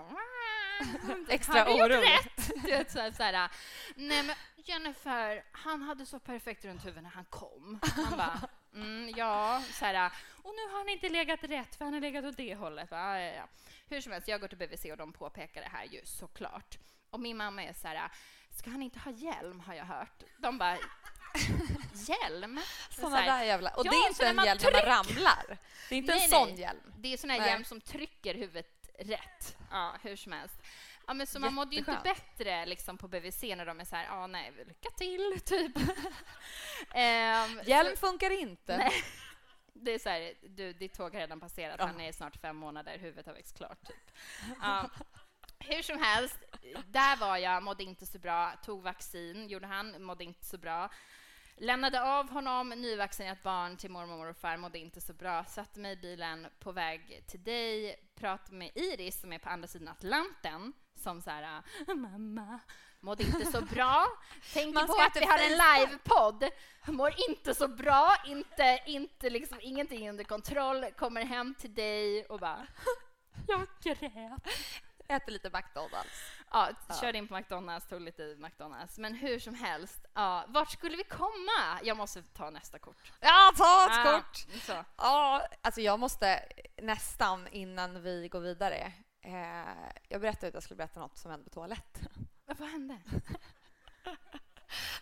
Extra 1.29 1.53
har 1.59 1.65
du 1.65 1.71
gjort 1.71 1.81
orolig. 1.81 2.07
rätt? 2.07 2.51
Du 2.63 2.67
vet, 2.71 2.91
så 2.91 2.99
här, 2.99 3.11
så 3.11 3.23
här, 3.23 3.51
nej 3.95 4.23
men 4.23 4.35
Jennifer, 4.55 5.43
han 5.51 5.81
hade 5.81 6.05
så 6.05 6.19
perfekt 6.19 6.65
runt 6.65 6.85
huvudet 6.85 7.03
när 7.03 7.09
han 7.09 7.25
kom. 7.25 7.79
Han 8.09 8.17
bara, 8.17 8.39
mm, 8.73 9.13
ja, 9.17 9.63
så 9.73 9.85
här, 9.85 10.11
och 10.43 10.53
nu 10.55 10.71
har 10.71 10.77
han 10.77 10.89
inte 10.89 11.09
legat 11.09 11.43
rätt 11.43 11.75
för 11.75 11.85
han 11.85 11.93
har 11.93 12.01
legat 12.01 12.25
åt 12.25 12.37
det 12.37 12.55
hållet. 12.55 12.91
Va? 12.91 13.19
Ja, 13.19 13.31
ja. 13.31 13.47
Hur 13.89 14.01
som 14.01 14.11
helst, 14.11 14.27
jag 14.27 14.41
går 14.41 14.47
till 14.47 14.57
BVC 14.57 14.85
och 14.85 14.97
de 14.97 15.13
påpekar 15.13 15.61
det 15.61 15.69
här 15.69 15.85
ju 15.85 16.01
såklart. 16.05 16.77
Och 17.09 17.19
min 17.19 17.37
mamma 17.37 17.63
är 17.63 17.73
så 17.73 17.87
här, 17.87 18.11
ska 18.49 18.69
han 18.69 18.81
inte 18.81 18.99
ha 18.99 19.11
hjälm 19.11 19.59
har 19.59 19.73
jag 19.73 19.85
hört. 19.85 20.23
De 20.37 20.57
bara, 20.57 20.77
hjälm? 22.07 22.59
Såna 22.89 23.17
Så 23.17 23.23
där 23.25 23.43
jävla... 23.43 23.69
Och 23.69 23.85
ja, 23.85 23.91
det 23.91 23.97
är 23.97 24.07
inte 24.09 24.25
en 24.25 24.45
hjälm 24.45 24.59
när 24.63 24.71
man 24.71 24.81
ramlar. 24.81 25.57
Det 25.89 25.95
är 25.95 25.99
inte 25.99 26.13
Nej, 26.13 26.23
en 26.23 26.29
sån 26.29 26.49
nej. 26.49 26.59
hjälm. 26.59 26.93
Det 26.97 27.13
är 27.13 27.17
sån 27.17 27.29
här 27.29 27.47
hjälm 27.47 27.63
som 27.63 27.81
trycker 27.81 28.35
huvudet 28.35 28.89
rätt. 28.99 29.57
Ja, 29.71 29.93
hur 30.01 30.15
som 30.15 30.31
helst. 30.31 30.55
Ja, 31.09 31.13
men 31.13 31.27
så 31.27 31.39
man 31.39 31.53
mådde 31.53 31.75
ju 31.75 31.79
inte 31.79 31.99
bättre 32.03 32.65
liksom, 32.65 32.97
på 32.97 33.07
BVC 33.07 33.41
när 33.41 33.65
de 33.65 33.79
är 33.79 33.85
så 33.85 33.95
här, 33.95 34.05
ja 34.05 34.27
nej, 34.27 34.53
lycka 34.67 34.89
till, 34.89 35.39
typ. 35.45 35.77
Ehm, 36.93 37.59
Hjälm 37.65 37.89
så- 37.89 37.97
funkar 38.07 38.39
inte. 38.39 38.77
Nej. 38.77 38.91
Det 39.73 39.91
är 39.91 39.99
så 39.99 40.09
här, 40.09 40.33
du, 40.41 40.73
ditt 40.73 40.93
tåg 40.93 41.13
har 41.13 41.19
redan 41.19 41.39
passerat, 41.39 41.79
han 41.81 42.01
är 42.01 42.11
snart 42.11 42.35
fem 42.35 42.55
månader, 42.57 42.97
huvudet 42.97 43.25
har 43.25 43.33
växt 43.33 43.57
klart, 43.57 43.87
typ. 43.87 44.11
Ja. 44.61 44.89
Hur 45.59 45.81
som 45.81 46.01
helst, 46.01 46.37
där 46.87 47.17
var 47.17 47.37
jag, 47.37 47.63
mådde 47.63 47.83
inte 47.83 48.05
så 48.05 48.19
bra, 48.19 48.51
tog 48.65 48.83
vaccin, 48.83 49.47
gjorde 49.47 49.67
han, 49.67 50.03
mådde 50.03 50.23
inte 50.23 50.45
så 50.45 50.57
bra. 50.57 50.89
Lämnade 51.57 52.03
av 52.03 52.29
honom, 52.29 52.69
nyvaccinerat 52.69 53.43
barn 53.43 53.77
till 53.77 53.91
mormor 53.91 54.13
och 54.13 54.19
morfar, 54.19 54.57
mådde 54.57 54.79
inte 54.79 55.01
så 55.01 55.13
bra. 55.13 55.45
Satte 55.45 55.79
mig 55.79 55.91
i 55.93 55.95
bilen 55.95 56.47
på 56.59 56.71
väg 56.71 57.23
till 57.27 57.43
dig, 57.43 57.95
pratade 58.15 58.57
med 58.57 58.71
Iris 58.75 59.21
som 59.21 59.33
är 59.33 59.39
på 59.39 59.49
andra 59.49 59.67
sidan 59.67 59.87
Atlanten, 59.87 60.73
som 60.99 61.21
så 61.21 61.29
här, 61.29 61.43
"Ah, 61.87 61.93
mamma, 61.93 62.59
mådde 62.99 63.23
inte 63.23 63.45
så 63.45 63.61
bra. 63.61 64.05
Tänker 64.53 64.73
Man 64.73 64.87
på 64.87 64.93
att 65.01 65.15
vi 65.15 65.25
har 65.25 65.39
en 65.39 65.57
livepodd, 65.87 66.49
mår 66.87 67.13
inte 67.29 67.55
så 67.55 67.67
bra, 67.67 68.15
inte, 68.25 68.79
inte 68.85 69.29
liksom, 69.29 69.57
ingenting 69.61 70.09
under 70.09 70.23
kontroll, 70.23 70.85
kommer 70.97 71.25
hem 71.25 71.55
till 71.55 71.73
dig 71.73 72.25
och 72.25 72.39
bara, 72.39 72.67
jag 73.47 73.67
grät. 73.83 74.47
Äter 75.11 75.31
lite 75.31 75.49
McDonalds. 75.49 76.31
Ja, 76.51 76.69
körde 77.01 77.17
in 77.17 77.27
på 77.27 77.33
McDonalds, 77.37 77.87
tog 77.87 78.01
lite 78.01 78.35
McDonalds. 78.39 78.97
Men 78.97 79.13
hur 79.13 79.39
som 79.39 79.53
helst, 79.53 80.05
ja, 80.13 80.45
vart 80.47 80.71
skulle 80.71 80.97
vi 80.97 81.03
komma? 81.03 81.79
Jag 81.83 81.97
måste 81.97 82.21
ta 82.21 82.49
nästa 82.49 82.79
kort. 82.79 83.11
Ja, 83.19 83.51
ta 83.57 83.85
ett 83.85 83.97
Ah, 84.07 84.11
kort! 84.17 84.37
Så. 84.61 84.85
Ja, 84.97 85.47
alltså 85.61 85.81
jag 85.81 85.99
måste 85.99 86.45
nästan 86.81 87.47
innan 87.47 88.01
vi 88.01 88.27
går 88.27 88.39
vidare. 88.39 88.91
Eh, 89.29 89.91
jag 90.07 90.21
berättade 90.21 90.47
att 90.47 90.53
jag 90.53 90.63
skulle 90.63 90.77
berätta 90.77 90.99
något 90.99 91.17
som 91.17 91.31
hände 91.31 91.43
på 91.43 91.49
toaletten. 91.49 92.27
Vad 92.45 92.69
hände? 92.69 92.97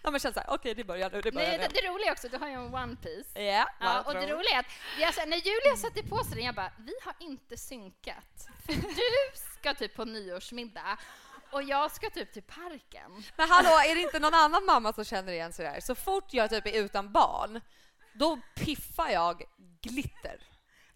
Ja, 0.01 0.12
men 0.12 0.19
känns 0.19 0.34
så 0.34 0.39
här, 0.39 0.50
okej 0.50 0.74
det 0.75 0.84
börjar 0.84 1.10
nu, 1.10 1.22
det 1.22 1.31
börjar 1.31 1.48
Nej, 1.50 1.57
nu. 1.57 1.63
det, 1.67 1.81
det 1.81 1.88
roliga 1.88 2.12
också, 2.12 2.27
du 2.29 2.38
har 2.38 2.48
ju 2.48 2.53
en 2.53 2.74
One 2.74 2.96
Piece. 2.96 3.39
Ja, 3.39 3.69
Ja, 3.79 4.01
och 4.01 4.13
det 4.13 4.27
roliga 4.27 4.55
är 4.55 4.60
att 4.60 4.65
jag, 5.00 5.13
så 5.13 5.19
här, 5.19 5.27
när 5.27 5.38
Julia 5.38 5.75
satte 5.77 6.03
på 6.03 6.24
sig 6.24 6.36
den, 6.36 6.46
jag 6.46 6.55
bara, 6.55 6.72
vi 6.77 6.93
har 7.03 7.13
inte 7.19 7.57
synkat. 7.57 8.48
För 8.65 8.74
du 8.74 9.38
ska 9.60 9.74
typ 9.74 9.96
på 9.96 10.05
nyårsmiddag 10.05 10.98
och 11.51 11.63
jag 11.63 11.91
ska 11.91 12.10
typ 12.10 12.34
till 12.34 12.43
parken. 12.43 13.24
Men 13.36 13.50
hallå, 13.50 13.69
är 13.69 13.96
det 13.96 14.01
inte 14.01 14.19
någon 14.19 14.34
annan 14.34 14.65
mamma 14.65 14.93
som 14.93 15.05
känner 15.05 15.34
igen 15.34 15.53
sig 15.53 15.65
där? 15.65 15.79
Så 15.79 15.96
fort 15.96 16.34
jag 16.34 16.50
typ 16.50 16.67
är 16.67 16.84
utan 16.84 17.12
barn, 17.12 17.62
då 18.13 18.39
piffar 18.55 19.10
jag 19.10 19.43
glitter. 19.81 20.43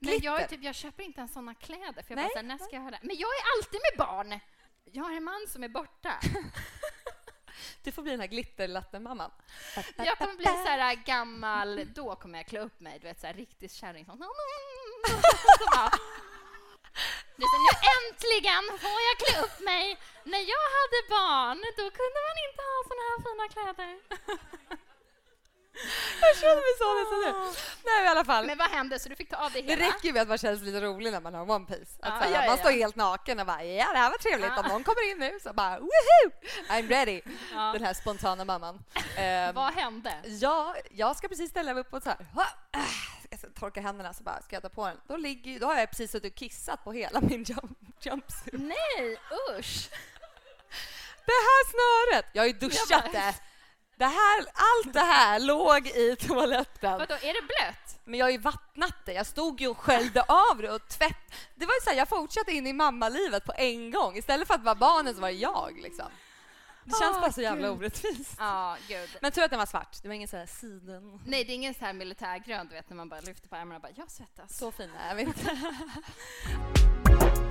Men 0.03 0.19
jag, 0.21 0.33
är 0.33 0.37
Glitter. 0.37 0.55
typ, 0.55 0.63
jag 0.65 0.75
köper 0.75 1.03
inte 1.03 1.19
ens 1.19 1.33
såna 1.33 1.55
kläder, 1.55 2.03
för 2.03 2.11
jag 2.11 2.15
Nej, 2.15 2.29
bara, 2.35 2.41
när 2.41 2.57
ska 2.57 2.75
jag 2.75 2.81
ha 2.81 2.91
det? 2.91 2.99
Men 3.01 3.15
jag 3.17 3.29
är 3.29 3.43
alltid 3.57 3.79
med 3.91 4.07
barn! 4.07 4.39
Jag 4.91 5.03
har 5.03 5.11
en 5.11 5.23
man 5.23 5.45
som 5.47 5.63
är 5.63 5.69
borta. 5.69 6.19
Du 7.83 7.91
får 7.91 8.01
bli 8.01 8.11
den 8.11 8.19
här 8.21 8.27
glitterlattemamman. 8.27 9.31
Jag 9.97 10.17
kommer 10.17 10.35
bli 10.35 10.45
så 10.45 10.51
här 10.67 10.95
gammal, 10.95 11.93
då 11.93 12.15
kommer 12.15 12.39
jag 12.39 12.47
klä 12.47 12.59
upp 12.59 12.79
mig, 12.79 12.99
du 12.99 13.07
vet 13.07 13.19
så 13.21 13.27
här 13.27 13.33
riktigt 13.33 13.71
kärring 13.73 14.05
som... 14.05 14.17
Nu 17.35 17.45
äntligen 17.97 18.63
får 18.79 18.99
jag 19.09 19.17
klä 19.21 19.41
upp 19.41 19.59
mig! 19.59 19.97
När 20.23 20.39
jag 20.39 20.65
hade 20.77 20.99
barn, 21.09 21.61
då 21.77 21.83
kunde 21.99 22.19
man 22.27 22.37
inte 22.47 22.61
ha 22.71 22.77
såna 22.89 23.03
här 23.09 23.17
fina 23.25 23.45
kläder. 23.53 23.99
Jag 26.21 26.37
känner 26.37 26.55
mig 26.55 26.73
så 26.79 26.99
nästan 26.99 27.19
nu. 27.53 27.61
Nej, 27.85 28.03
i 28.05 28.07
alla 28.07 28.25
fall. 28.25 28.45
Men 28.45 28.57
vad 28.57 28.69
hände? 28.69 28.99
Så 28.99 29.09
du 29.09 29.15
fick 29.15 29.29
ta 29.29 29.35
av 29.37 29.51
dig 29.51 29.61
Det 29.61 29.69
hela? 29.75 29.85
räcker 29.87 30.05
ju 30.07 30.13
med 30.13 30.21
att 30.21 30.27
man 30.27 30.37
känns 30.37 30.61
lite 30.61 30.81
rolig 30.81 31.11
när 31.11 31.21
man 31.21 31.33
har 31.33 31.49
One 31.51 31.65
Piece. 31.65 31.97
Att 32.01 32.13
Ja, 32.13 32.19
så 32.19 32.25
här, 32.25 32.31
ja, 32.31 32.37
man 32.37 32.45
ja. 32.47 32.57
står 32.57 32.69
helt 32.71 32.95
naken 32.95 33.39
och 33.39 33.45
bara 33.45 33.63
ja, 33.63 33.91
det 33.93 33.97
här 33.99 34.09
var 34.09 34.17
trevligt. 34.17 34.47
Ja. 34.55 34.59
Om 34.61 34.67
någon 34.67 34.83
kommer 34.83 35.11
in 35.11 35.17
nu 35.17 35.39
så 35.43 35.53
bara 35.53 35.79
woohoo! 35.79 36.31
I'm 36.69 36.87
ready. 36.89 37.21
Ja. 37.53 37.59
Den 37.73 37.83
här 37.83 37.93
spontana 37.93 38.45
mamman. 38.45 38.83
Ehm, 39.17 39.55
Vad 39.55 39.73
hände? 39.73 40.13
Ja, 40.25 40.75
jag 40.91 41.15
ska 41.17 41.27
precis 41.27 41.49
ställa 41.51 41.73
mig 41.73 41.81
upp 41.81 41.93
och 41.93 42.03
så 42.03 42.09
här. 42.09 42.17
"Ha, 42.35 42.43
ah", 42.71 42.79
Jag 43.29 43.39
ska 43.39 43.47
torka 43.59 43.81
händerna 43.81 44.13
så 44.13 44.23
bara 44.23 44.41
ska 44.41 44.55
jag 44.55 44.63
ta 44.63 44.69
på 44.69 44.87
den. 44.87 44.97
Då, 45.07 45.17
ligger, 45.17 45.59
då 45.59 45.65
har 45.67 45.75
jag 45.79 45.89
precis 45.89 46.11
suttit 46.11 46.33
och 46.33 46.37
kissat 46.39 46.83
på 46.83 46.91
hela 46.91 47.21
min 47.21 47.43
jump, 47.43 47.77
jumpsuit. 48.01 48.53
Nej, 48.53 49.17
usch! 49.59 49.89
Det 51.25 51.31
här 51.31 51.61
snöret! 51.71 52.25
Jag 52.33 52.41
har 52.41 52.47
ju 52.47 52.53
duschat 52.53 52.89
Jag 52.89 53.01
bara- 53.01 53.11
det. 53.11 53.33
Det 54.01 54.07
här, 54.07 54.39
allt 54.39 54.93
det 54.93 54.99
här 54.99 55.39
låg 55.39 55.87
i 55.87 56.15
toaletten. 56.15 56.99
Vadå, 56.99 57.13
är 57.13 57.33
det 57.33 57.41
blött? 57.41 57.99
Men 58.03 58.19
jag 58.19 58.25
har 58.25 58.31
ju 58.31 58.37
vattnat 58.37 58.95
det. 59.05 59.13
Jag 59.13 59.25
stod 59.25 59.61
ju 59.61 59.67
och 59.67 59.77
sköljde 59.77 60.21
av 60.21 60.57
det 60.57 60.71
och 60.71 60.87
tvätt. 60.87 61.33
Det 61.55 61.65
var 61.65 61.73
ju 61.73 61.81
så 61.83 61.89
här, 61.89 61.97
jag 61.97 62.09
fortsatte 62.09 62.51
in 62.51 62.67
i 62.67 62.73
mammalivet 62.73 63.45
på 63.45 63.53
en 63.55 63.91
gång. 63.91 64.17
Istället 64.17 64.47
för 64.47 64.55
att 64.55 64.63
vara 64.63 64.75
barnen 64.75 65.15
så 65.15 65.21
var 65.21 65.27
det 65.27 65.33
jag 65.33 65.79
liksom. 65.81 66.05
Det 66.83 66.95
känns 66.99 67.21
bara 67.21 67.31
så 67.31 67.41
jävla 67.41 67.71
orättvist. 67.71 68.35
Ja, 68.39 68.77
gud. 68.87 69.09
Men 69.21 69.31
tur 69.31 69.43
att 69.43 69.49
den 69.49 69.59
var 69.59 69.65
svart. 69.65 69.97
Det 70.01 70.07
var 70.07 70.15
ingen 70.15 70.27
så 70.27 70.37
här 70.37 70.45
siden. 70.45 71.19
Nej, 71.25 71.43
det 71.43 71.51
är 71.51 71.55
ingen 71.55 71.73
så 71.73 71.85
här 71.85 71.93
militärgrön, 71.93 72.67
du 72.67 72.75
vet, 72.75 72.89
när 72.89 72.97
man 72.97 73.09
bara 73.09 73.21
lyfter 73.21 73.49
på 73.49 73.55
armarna 73.55 73.75
och 73.75 73.81
bara, 73.81 73.93
jag 73.95 74.11
svettas. 74.11 74.57
Så 74.57 74.71
fin 74.71 74.89
är 75.09 75.15
vi 75.15 75.21
inte. 75.21 75.57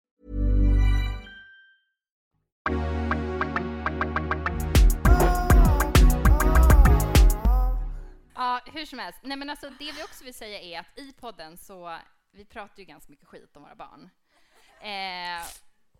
Ja, 8.51 8.61
hur 8.65 8.85
som 8.85 8.99
helst. 8.99 9.19
Nej, 9.23 9.37
men 9.37 9.49
alltså, 9.49 9.69
det 9.69 9.91
vi 9.91 10.03
också 10.03 10.23
vill 10.23 10.33
säga 10.33 10.59
är 10.59 10.79
att 10.79 10.99
i 10.99 11.13
podden 11.13 11.57
så, 11.57 11.97
vi 12.31 12.45
pratar 12.45 12.79
ju 12.79 12.85
ganska 12.85 13.11
mycket 13.11 13.27
skit 13.27 13.55
om 13.57 13.63
våra 13.63 13.75
barn. 13.75 14.09
Eh, 14.81 15.45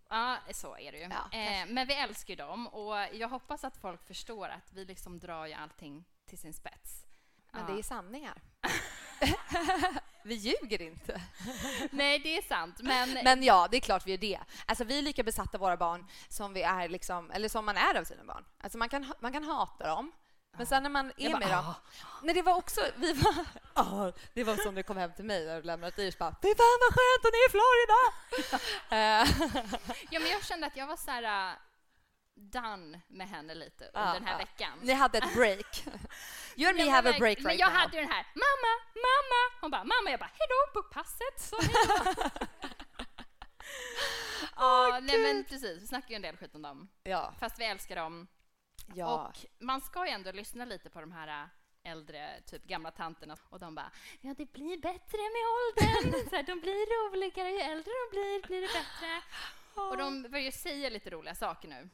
ja, 0.08 0.36
så 0.52 0.76
är 0.76 0.92
det 0.92 0.98
ju. 0.98 1.08
Ja, 1.10 1.38
eh, 1.38 1.66
men 1.68 1.86
vi 1.86 1.94
älskar 1.94 2.30
ju 2.30 2.36
dem 2.36 2.66
och 2.66 2.96
jag 3.12 3.28
hoppas 3.28 3.64
att 3.64 3.76
folk 3.76 4.06
förstår 4.06 4.48
att 4.48 4.72
vi 4.72 4.84
liksom 4.84 5.18
drar 5.18 5.46
ju 5.46 5.52
allting 5.52 6.04
till 6.26 6.38
sin 6.38 6.54
spets. 6.54 7.06
Men 7.52 7.60
Ja. 7.68 7.74
det 7.74 7.78
är 7.78 7.82
sanningar. 7.82 8.42
vi 10.22 10.34
ljuger 10.34 10.82
inte. 10.82 11.22
Nej, 11.90 12.18
det 12.18 12.36
är 12.36 12.42
sant, 12.42 12.80
men... 12.82 13.18
Men 13.24 13.42
ja, 13.42 13.68
det 13.70 13.76
är 13.76 13.80
klart 13.80 14.06
vi 14.06 14.12
är 14.14 14.18
det. 14.18 14.40
Alltså, 14.66 14.84
vi 14.84 14.98
är 14.98 15.02
lika 15.02 15.22
besatta 15.22 15.56
av 15.56 15.60
våra 15.60 15.76
barn 15.76 16.06
som 16.28 16.52
vi 16.52 16.62
är 16.62 16.88
liksom, 16.88 17.30
eller 17.30 17.48
som 17.48 17.64
man 17.64 17.76
är 17.76 17.94
av 17.94 18.04
sina 18.04 18.24
barn. 18.24 18.44
Alltså, 18.58 18.78
man, 18.78 18.88
kan, 18.88 19.12
man 19.20 19.32
kan 19.32 19.44
hata 19.44 19.86
dem, 19.88 20.12
men 20.56 20.66
sen 20.66 20.82
när 20.82 20.90
man 20.90 21.06
är 21.06 21.12
Jag 21.16 21.38
med 21.38 21.48
bara, 21.48 21.62
dem... 21.62 21.74
Nej, 22.22 22.34
det 22.34 22.42
var 22.42 22.54
också... 22.56 22.80
Vi 22.96 23.12
var, 23.12 23.34
Ja, 23.74 24.12
det 24.34 24.44
var 24.44 24.56
som 24.56 24.74
du 24.74 24.82
kom 24.82 24.96
hem 24.96 25.12
till 25.12 25.24
mig 25.24 25.56
och 25.56 25.64
lämnade 25.64 26.02
Iris 26.02 26.18
bara 26.18 26.36
Fy 26.42 26.48
fan 26.48 26.78
vad 26.80 26.94
skönt 26.94 27.22
hon 27.22 27.32
är 27.32 27.48
i 27.48 27.50
Florida! 27.50 28.00
Eh, 28.96 29.26
Ja, 30.10 30.20
men 30.20 30.30
jag 30.30 30.44
kände 30.44 30.66
att 30.66 30.76
jag 30.76 30.86
var 30.86 30.96
så 30.96 31.10
här 31.10 31.50
uh, 31.52 31.56
done 32.34 33.00
med 33.08 33.28
henne 33.28 33.54
lite 33.54 33.84
under 33.84 34.06
Ja, 34.08 34.14
den 34.14 34.24
här 34.24 34.32
ja. 34.32 34.38
veckan. 34.38 34.78
Ni 34.82 34.92
hade 34.92 35.18
ett 35.18 35.34
break. 35.34 35.84
You 36.56 36.68
and 36.68 36.76
me 36.78 36.88
have 36.90 37.10
a 37.10 37.14
break 37.18 37.38
men 37.38 37.46
right 37.46 37.60
jag 37.60 37.72
now. 37.72 37.80
hade 37.80 37.96
ju 37.96 38.02
den 38.02 38.10
här, 38.12 38.26
mamma, 38.34 38.72
mamma. 38.94 39.60
Hon 39.60 39.70
bara, 39.70 39.84
mamma. 39.84 40.10
Jag 40.10 40.20
bara, 40.20 40.30
hejdå 40.38 40.72
på 40.72 40.82
passet. 40.82 41.40
Så. 41.40 41.56
Ja, 44.56 44.98
nej 45.02 45.18
men 45.22 45.44
precis. 45.44 45.82
Vi 45.82 45.86
snackar 45.86 46.08
ju 46.10 46.16
en 46.16 46.22
del 46.22 46.36
skit 46.36 46.54
om 46.54 46.62
dem. 46.62 46.88
Ja. 47.02 47.34
Fast 47.40 47.58
vi 47.58 47.64
älskar 47.64 47.96
dem. 47.96 48.26
Ja. 48.94 49.28
Och 49.28 49.46
man 49.58 49.80
ska 49.80 50.06
ju 50.06 50.12
ändå 50.12 50.32
lyssna 50.32 50.64
lite 50.64 50.90
på 50.90 51.00
de 51.00 51.12
här 51.12 51.42
äh, 51.42 51.48
äldre, 51.92 52.40
typ 52.46 52.64
gamla 52.64 52.90
tanterna. 52.90 53.36
Och 53.50 53.58
de 53.60 53.74
bara, 53.74 53.90
ja 54.20 54.34
det 54.34 54.52
blir 54.52 54.80
bättre 54.80 55.18
med 55.18 55.44
åldern. 55.58 56.28
Så 56.30 56.36
här, 56.36 56.42
de 56.42 56.60
blir 56.60 57.10
roligare, 57.10 57.50
ju 57.50 57.58
äldre 57.58 57.92
de 57.92 58.10
blir, 58.10 58.46
blir 58.46 58.60
det 58.60 58.72
bättre. 58.72 59.22
Och 59.74 59.96
de 59.96 60.22
börjar 60.22 60.50
säga 60.50 60.90
lite 60.90 61.10
roliga 61.10 61.34
saker 61.34 61.68
nu. 61.68 61.88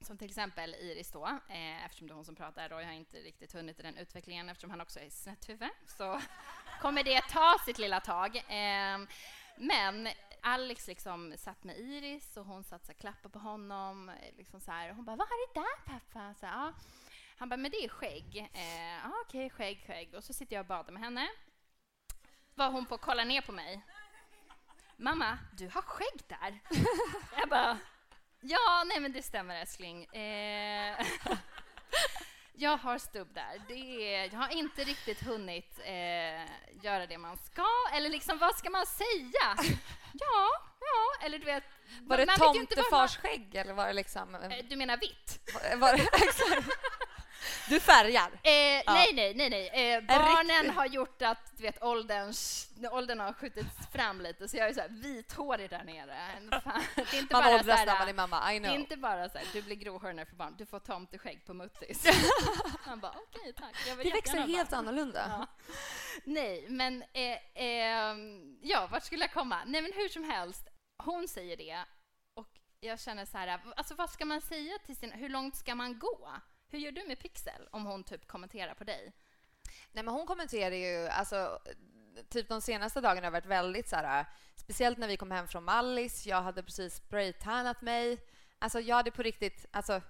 Som 0.00 0.18
till 0.18 0.28
exempel 0.28 0.74
Iris 0.74 1.10
då, 1.10 1.26
eh, 1.26 1.84
eftersom 1.84 2.06
det 2.06 2.12
är 2.12 2.14
hon 2.14 2.24
som 2.24 2.36
pratar. 2.36 2.68
Roy 2.68 2.84
har 2.84 2.92
inte 2.92 3.16
riktigt 3.16 3.52
hunnit 3.52 3.80
i 3.80 3.82
den 3.82 3.96
utvecklingen 3.96 4.48
eftersom 4.48 4.70
han 4.70 4.80
också 4.80 5.00
är 5.00 5.10
snett 5.10 5.48
huvud. 5.48 5.70
Så 5.86 6.20
kommer 6.80 7.04
det 7.04 7.20
ta 7.20 7.56
sitt 7.64 7.78
lilla 7.78 8.00
tag. 8.00 8.36
Eh, 8.36 8.98
men 9.56 10.08
Alex 10.44 10.86
liksom 10.86 11.34
satt 11.38 11.64
med 11.64 11.78
Iris 11.78 12.36
och 12.36 12.46
hon 12.46 12.64
satt 12.64 12.88
och 12.88 12.98
klappade 12.98 13.32
på 13.32 13.38
honom. 13.38 14.08
Eh, 14.08 14.36
liksom 14.36 14.60
så 14.60 14.70
här, 14.70 14.92
hon 14.92 15.04
bara, 15.04 15.16
vad 15.16 15.26
är 15.26 15.54
det 15.54 15.60
där 15.60 15.84
pappa? 15.84 16.34
Så 16.34 16.46
här, 16.46 16.56
ja. 16.56 16.72
Han 17.38 17.48
bara, 17.48 17.56
men 17.56 17.70
det 17.70 17.84
är 17.84 17.88
skägg. 17.88 18.50
Eh, 18.54 18.96
ja, 19.04 19.12
okej, 19.26 19.50
skägg, 19.50 19.84
skägg. 19.86 20.14
Och 20.14 20.24
så 20.24 20.32
sitter 20.32 20.56
jag 20.56 20.60
och 20.60 20.66
badar 20.66 20.92
med 20.92 21.02
henne. 21.02 21.28
Var 22.54 22.70
hon 22.70 22.86
på 22.86 22.94
att 22.94 23.00
kolla 23.00 23.24
ner 23.24 23.40
på 23.40 23.52
mig. 23.52 23.82
Mamma, 24.96 25.38
du 25.52 25.68
har 25.68 25.82
skägg 25.82 26.22
där. 26.26 26.60
jag 27.38 27.48
bara, 27.48 27.78
ja, 28.40 28.84
nej 28.86 29.00
men 29.00 29.12
det 29.12 29.22
stämmer 29.22 29.60
älskling. 29.60 30.04
Eh, 30.04 31.06
jag 32.54 32.76
har 32.76 32.98
stubb 32.98 33.34
där. 33.34 33.62
Det 33.68 34.14
är, 34.14 34.24
jag 34.32 34.38
har 34.38 34.48
inte 34.48 34.84
riktigt 34.84 35.22
hunnit 35.22 35.78
eh, 35.84 36.82
göra 36.84 37.06
det 37.06 37.18
man 37.18 37.36
ska. 37.36 37.66
Eller 37.94 38.08
liksom, 38.10 38.38
vad 38.38 38.54
ska 38.56 38.70
man 38.70 38.86
säga? 38.86 39.56
Ja, 40.14 40.48
ja, 40.80 41.26
eller 41.26 41.38
du 41.38 41.44
vet. 41.44 41.64
Var 42.00 42.16
det 42.16 42.26
tomtefars 42.36 43.18
eller 43.54 43.72
var 43.72 43.86
det 43.86 43.92
liksom... 43.92 44.34
Eh, 44.34 44.64
Du 44.68 44.76
menar 44.76 44.96
vitt? 44.96 45.52
Var 45.76 45.96
det, 45.96 46.02
exakt. 46.12 46.68
Du 47.68 47.80
färgar? 47.80 48.30
Eh, 48.32 48.82
Nej, 48.86 49.12
nej, 49.14 49.34
nej. 49.34 49.50
nej. 49.50 49.68
Eh, 49.68 49.96
En 49.96 50.06
barnen 50.06 50.70
har 50.76 50.86
gjort 50.86 51.22
att 51.22 51.52
du 51.56 51.62
vet, 51.62 51.82
ålderns, 51.82 52.68
åldern 52.90 53.20
har 53.20 53.32
skjutits 53.32 53.76
fram 53.92 54.20
lite, 54.20 54.48
så 54.48 54.56
jag 54.56 54.68
är 54.68 54.74
så 54.74 54.80
här 54.80 54.88
vithårig 54.88 55.70
där 55.70 55.84
nere. 55.84 56.16
Fan, 56.64 56.82
Det 56.96 57.00
är 57.16 57.18
inte 57.18 57.34
Man 57.34 57.42
bara 57.44 57.54
åldras 57.54 57.86
när 57.86 57.98
man 57.98 58.08
är 58.08 58.12
mamma, 58.14 58.54
I 58.54 58.58
Det 58.58 58.66
är 58.66 58.68
know. 58.70 58.80
inte 58.80 58.96
bara 58.96 59.28
så 59.28 59.38
här, 59.38 59.46
du 59.52 59.62
blir 59.62 59.76
gråhårig 59.76 60.16
när 60.16 60.24
du 60.24 60.30
får 60.30 60.36
barn, 60.36 60.54
du 60.58 60.66
får 60.66 60.78
tomteskägg 60.78 61.46
på 61.46 61.54
muttis. 61.54 62.06
Han 62.80 63.00
bara, 63.00 63.12
okej 63.28 63.52
tack. 63.52 63.74
Jag 63.88 63.96
vill 63.96 64.06
Det 64.06 64.12
växer 64.14 64.38
helt 64.40 64.70
barn. 64.70 64.78
annorlunda. 64.78 65.26
Ja. 65.28 65.46
Nej, 66.24 66.66
men 66.68 67.02
eh, 67.12 67.38
ehm, 67.54 68.58
ja, 68.62 68.86
vart 68.90 69.04
skulle 69.04 69.24
jag 69.24 69.32
komma? 69.32 69.58
Nej, 69.66 69.82
men 69.82 69.92
hur 69.92 70.08
som 70.08 70.24
helst, 70.24 70.68
hon 70.98 71.28
säger 71.28 71.56
det 71.56 71.84
och 72.34 72.48
jag 72.80 73.00
känner 73.00 73.24
så 73.24 73.38
här, 73.38 73.60
alltså 73.76 73.94
vad 73.94 74.10
ska 74.10 74.24
man 74.24 74.40
säga 74.40 74.78
till 74.86 74.96
sin, 74.96 75.12
hur 75.12 75.28
långt 75.28 75.56
ska 75.56 75.74
man 75.74 75.98
gå? 75.98 76.30
Hur 76.72 76.78
gör 76.78 76.92
du 76.92 77.04
med 77.08 77.18
Pixel 77.18 77.68
om 77.70 77.86
hon 77.86 78.04
typ 78.04 78.26
kommenterar 78.26 78.74
på 78.74 78.84
dig? 78.84 79.12
Nej, 79.92 80.04
men 80.04 80.14
hon 80.14 80.26
kommenterar 80.26 80.74
ju, 80.74 81.08
alltså, 81.08 81.58
typ 82.28 82.48
de 82.48 82.60
senaste 82.60 83.00
dagarna 83.00 83.26
har 83.26 83.32
varit 83.32 83.46
väldigt 83.46 83.88
så 83.88 83.96
här, 83.96 84.26
speciellt 84.56 84.98
när 84.98 85.08
vi 85.08 85.16
kom 85.16 85.30
hem 85.30 85.48
från 85.48 85.64
Mallis, 85.64 86.26
jag 86.26 86.42
hade 86.42 86.62
precis 86.62 86.94
spraytannat 86.94 87.82
mig. 87.82 88.18
Alltså 88.58 88.80
jag 88.80 88.96
hade 88.96 89.10
på 89.10 89.22
riktigt, 89.22 89.66
alltså 89.70 90.00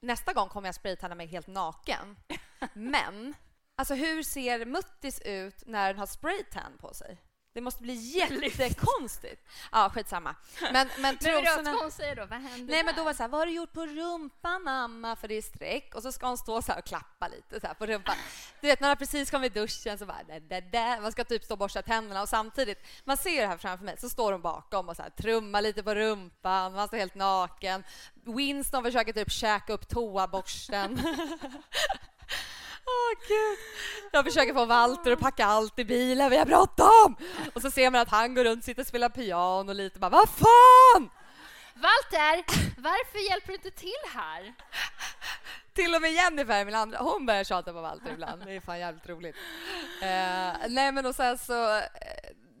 nästa 0.00 0.32
gång 0.32 0.48
kommer 0.48 0.68
jag 0.68 0.74
spraytanna 0.74 1.14
mig 1.14 1.26
helt 1.26 1.46
naken. 1.46 2.16
Men, 2.72 3.34
alltså 3.74 3.94
hur 3.94 4.22
ser 4.22 4.64
Muttis 4.64 5.20
ut 5.20 5.66
när 5.66 5.88
den 5.88 5.98
har 5.98 6.06
spraytan 6.06 6.78
på 6.78 6.94
sig? 6.94 7.22
Det 7.56 7.62
måste 7.62 7.82
bli 7.82 7.94
jättekonstigt. 8.18 9.48
Ja, 9.72 9.90
skitsamma. 9.94 10.34
Men, 10.60 10.72
men 10.72 10.88
Men 10.98 11.18
trosorna... 11.18 11.72
ska 11.72 11.82
hon 11.82 11.90
säga 11.90 12.14
då, 12.14 12.26
vad 12.26 12.38
händer 12.40 12.74
Nej, 12.74 12.84
men 12.84 12.94
då 12.96 13.04
var 13.04 13.10
det 13.10 13.16
så 13.16 13.22
här, 13.22 13.30
vad 13.30 13.40
har 13.40 13.46
du 13.46 13.52
gjort 13.52 13.72
på 13.72 13.86
rumpan 13.86 14.62
mamma? 14.62 15.16
För 15.16 15.28
det 15.28 15.34
är 15.34 15.42
streck. 15.42 15.94
Och 15.94 16.02
så 16.02 16.12
ska 16.12 16.26
hon 16.26 16.38
stå 16.38 16.62
så 16.62 16.72
här 16.72 16.78
och 16.78 16.84
klappa 16.84 17.28
lite 17.28 17.60
så 17.60 17.74
på 17.78 17.86
rumpan. 17.86 18.16
Du 18.60 18.66
vet, 18.66 18.80
när 18.80 18.88
man 18.88 18.96
precis 18.96 19.30
kom 19.30 19.44
i 19.44 19.48
duschen 19.48 19.98
så 19.98 20.06
bara, 20.06 20.22
där, 20.28 20.40
där, 20.40 20.60
där. 20.60 21.00
man 21.00 21.12
ska 21.12 21.24
typ 21.24 21.44
stå 21.44 21.54
och 21.54 21.58
borsta 21.58 21.82
tänderna 21.82 22.22
och 22.22 22.28
samtidigt, 22.28 22.78
man 23.04 23.16
ser 23.16 23.40
det 23.40 23.46
här 23.46 23.56
framför 23.56 23.84
mig, 23.84 23.96
så 23.98 24.08
står 24.08 24.32
hon 24.32 24.42
bakom 24.42 24.88
och 24.88 24.96
så 24.96 25.02
här 25.02 25.10
trummar 25.10 25.62
lite 25.62 25.82
på 25.82 25.94
rumpan, 25.94 26.72
man 26.72 26.88
står 26.88 26.98
helt 26.98 27.14
naken. 27.14 27.84
Winston 28.24 28.84
försöker 28.84 29.12
typ 29.12 29.30
käka 29.30 29.72
upp 29.72 29.88
toaborsten. 29.88 31.00
Åh 32.86 33.28
gud. 33.28 33.58
Jag 34.12 34.24
försöker 34.24 34.54
få 34.54 34.64
Walter 34.64 35.12
att 35.12 35.20
packa 35.20 35.46
allt 35.46 35.78
i 35.78 35.84
bilen, 35.84 36.30
vi 36.30 36.36
har 36.36 36.46
bråttom! 36.46 37.16
Och 37.54 37.62
så 37.62 37.70
ser 37.70 37.90
man 37.90 38.00
att 38.00 38.08
han 38.08 38.34
går 38.34 38.44
runt, 38.44 38.64
sitter 38.64 38.82
och 38.82 38.86
spelar 38.86 39.08
piano 39.08 39.72
lite 39.72 39.98
bara, 39.98 40.08
vad 40.10 40.28
fan! 40.28 41.10
Walter, 41.74 42.44
varför 42.80 43.30
hjälper 43.30 43.48
du 43.48 43.54
inte 43.54 43.70
till 43.70 44.10
här? 44.14 44.54
Till 45.74 45.94
och 45.94 46.00
med 46.02 46.12
Jennifer, 46.12 46.64
min 46.64 46.74
andra, 46.74 46.98
hon 46.98 47.26
börjar 47.26 47.44
tjata 47.44 47.72
på 47.72 47.80
Walter 47.80 48.12
ibland. 48.12 48.42
Det 48.46 48.52
är 48.52 48.60
fan 48.60 48.78
jävligt 48.78 49.08
roligt. 49.08 49.36
Eh, 50.02 50.68
nej 50.68 50.92
men 50.92 51.06
och 51.06 51.14
sen 51.14 51.38
så, 51.38 51.76
eh, 51.76 51.82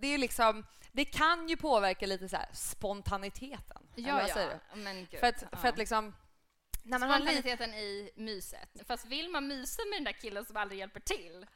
det 0.00 0.14
är 0.14 0.18
liksom, 0.18 0.64
det 0.92 1.04
kan 1.04 1.48
ju 1.48 1.56
påverka 1.56 2.06
lite 2.06 2.28
så 2.28 2.36
här 2.36 2.48
spontaniteten. 2.52 3.82
Ja, 3.94 4.20
ja. 4.28 4.36
Men 4.74 5.06
gud, 5.10 5.20
För 5.20 5.26
att, 5.26 5.44
ja. 5.50 5.58
för 5.58 5.68
att 5.68 5.78
liksom, 5.78 6.14
när 6.86 6.98
man 6.98 7.10
har. 7.10 7.16
Spontaniteten 7.18 7.74
i 7.74 8.10
myset. 8.16 8.68
Fast 8.86 9.06
vill 9.06 9.28
man 9.28 9.46
mysa 9.46 9.82
med 9.84 9.96
den 9.98 10.04
där 10.04 10.12
killen 10.12 10.44
som 10.44 10.56
aldrig 10.56 10.78
hjälper 10.80 11.00
till, 11.00 11.46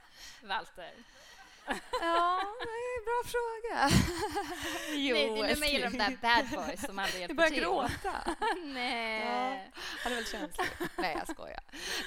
Walter? 0.43 0.91
Ja, 2.01 2.41
det 2.61 2.71
är 2.71 2.99
en 2.99 3.05
bra 3.05 3.23
fråga. 3.27 3.91
jo, 4.97 5.15
Nej, 5.15 5.29
det 5.29 5.41
är 5.51 5.55
nu 5.55 5.61
man 5.61 5.69
gillar 5.69 5.91
de 5.91 5.99
där 5.99 6.19
bad 6.23 6.67
boys 6.67 6.81
som 6.87 6.99
aldrig 6.99 7.15
Jag 7.15 7.21
hjälper 7.21 7.35
börjar 7.35 7.51
till. 7.51 7.61
gråta. 7.63 8.37
Nej. 8.65 9.21
Ja, 9.25 9.81
han 10.03 10.13
är 10.13 10.17
väl 10.17 10.27
känslig. 10.27 10.67
Nej, 10.97 11.17
jag 11.19 11.29
skojar. 11.37 11.61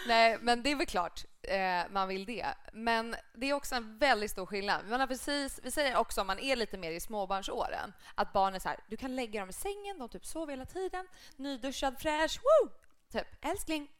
Nej, 0.07 0.37
men 0.41 0.63
det 0.63 0.71
är 0.71 0.75
väl 0.75 0.85
klart 0.87 1.25
eh, 1.41 1.81
man 1.91 2.07
vill 2.07 2.25
det. 2.25 2.45
Men 2.73 3.15
det 3.33 3.49
är 3.49 3.53
också 3.53 3.75
en 3.75 3.97
väldigt 3.97 4.31
stor 4.31 4.45
skillnad. 4.45 4.85
Man 4.89 4.99
har 4.99 5.07
precis, 5.07 5.59
vi 5.63 5.71
säger 5.71 5.95
också 5.97 6.21
om 6.21 6.27
man 6.27 6.39
är 6.39 6.55
lite 6.55 6.77
mer 6.77 6.91
i 6.91 6.99
småbarnsåren 6.99 7.93
att 8.15 8.33
barn 8.33 8.55
är 8.55 8.59
så 8.59 8.69
här, 8.69 8.79
du 8.87 8.97
kan 8.97 9.15
lägga 9.15 9.39
dem 9.39 9.49
i 9.49 9.53
sängen, 9.53 9.99
de 9.99 10.09
typ 10.09 10.25
sover 10.25 10.51
hela 10.53 10.65
tiden, 10.65 11.07
nyduschad, 11.35 11.95
fräsch, 11.99 12.39
woo! 12.43 12.71
Typ, 13.13 13.27
älskling, 13.45 13.91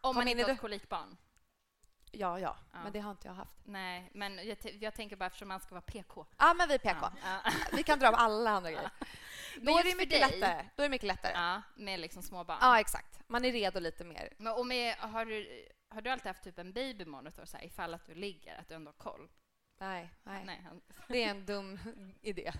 Om 0.00 0.14
man 0.16 0.28
in 0.28 0.38
inte 0.38 0.50
har 0.50 0.54
ett 0.54 0.60
kolikbarn. 0.60 1.16
Ja, 2.14 2.38
ja, 2.38 2.56
Ja. 2.72 2.78
men 2.82 2.92
det 2.92 3.00
har 3.00 3.10
inte 3.10 3.26
jag 3.28 3.34
haft. 3.34 3.52
Nej, 3.64 4.10
men 4.14 4.46
jag, 4.48 4.56
jag 4.80 4.94
tänker 4.94 5.16
bara 5.16 5.26
eftersom 5.26 5.48
man 5.48 5.60
ska 5.60 5.70
vara 5.74 5.80
PK. 5.82 6.26
Ja, 6.38 6.54
men 6.54 6.68
vi 6.68 6.74
är 6.74 6.78
PK. 6.78 7.06
Ja. 7.24 7.40
Vi 7.72 7.82
kan 7.82 7.98
dra 7.98 8.08
av 8.08 8.14
alla 8.14 8.50
andra 8.50 8.70
grejer. 8.70 8.90
Då 9.60 9.78
är 9.78 9.84
det 9.84 9.96
mycket 9.96 10.10
dig- 10.10 10.40
lättare. 10.40 10.68
Då 10.76 10.82
är 10.82 10.88
det 10.88 10.90
mycket 10.90 11.06
lättare. 11.06 11.32
Ja, 11.34 11.62
med 11.76 12.00
liksom 12.00 12.22
små 12.22 12.44
barn. 12.44 12.58
Ja, 12.60 12.80
exakt. 12.80 13.20
Man 13.28 13.44
är 13.44 13.52
redo 13.52 13.80
lite 13.80 14.04
mer. 14.04 14.32
Men, 14.38 14.52
och 14.52 14.66
med, 14.66 14.96
har, 14.96 15.24
du, 15.24 15.68
har 15.88 16.00
du 16.02 16.10
alltid 16.10 16.26
haft 16.26 16.42
typ 16.42 16.58
en 16.58 16.72
babymonitor 16.72 17.44
så 17.44 17.56
här, 17.56 17.64
ifall 17.64 17.94
att 17.94 18.06
du 18.06 18.14
ligger, 18.14 18.58
att 18.60 18.68
du 18.68 18.74
ändå 18.74 18.88
har 18.88 18.98
koll? 18.98 19.28
Nej, 19.80 20.14
nej. 20.22 20.44
Nej, 20.44 20.62
han, 20.68 20.80
Det 21.08 21.24
är 21.24 21.30
en 21.30 21.46
dum 21.46 21.78
idé. 22.22 22.52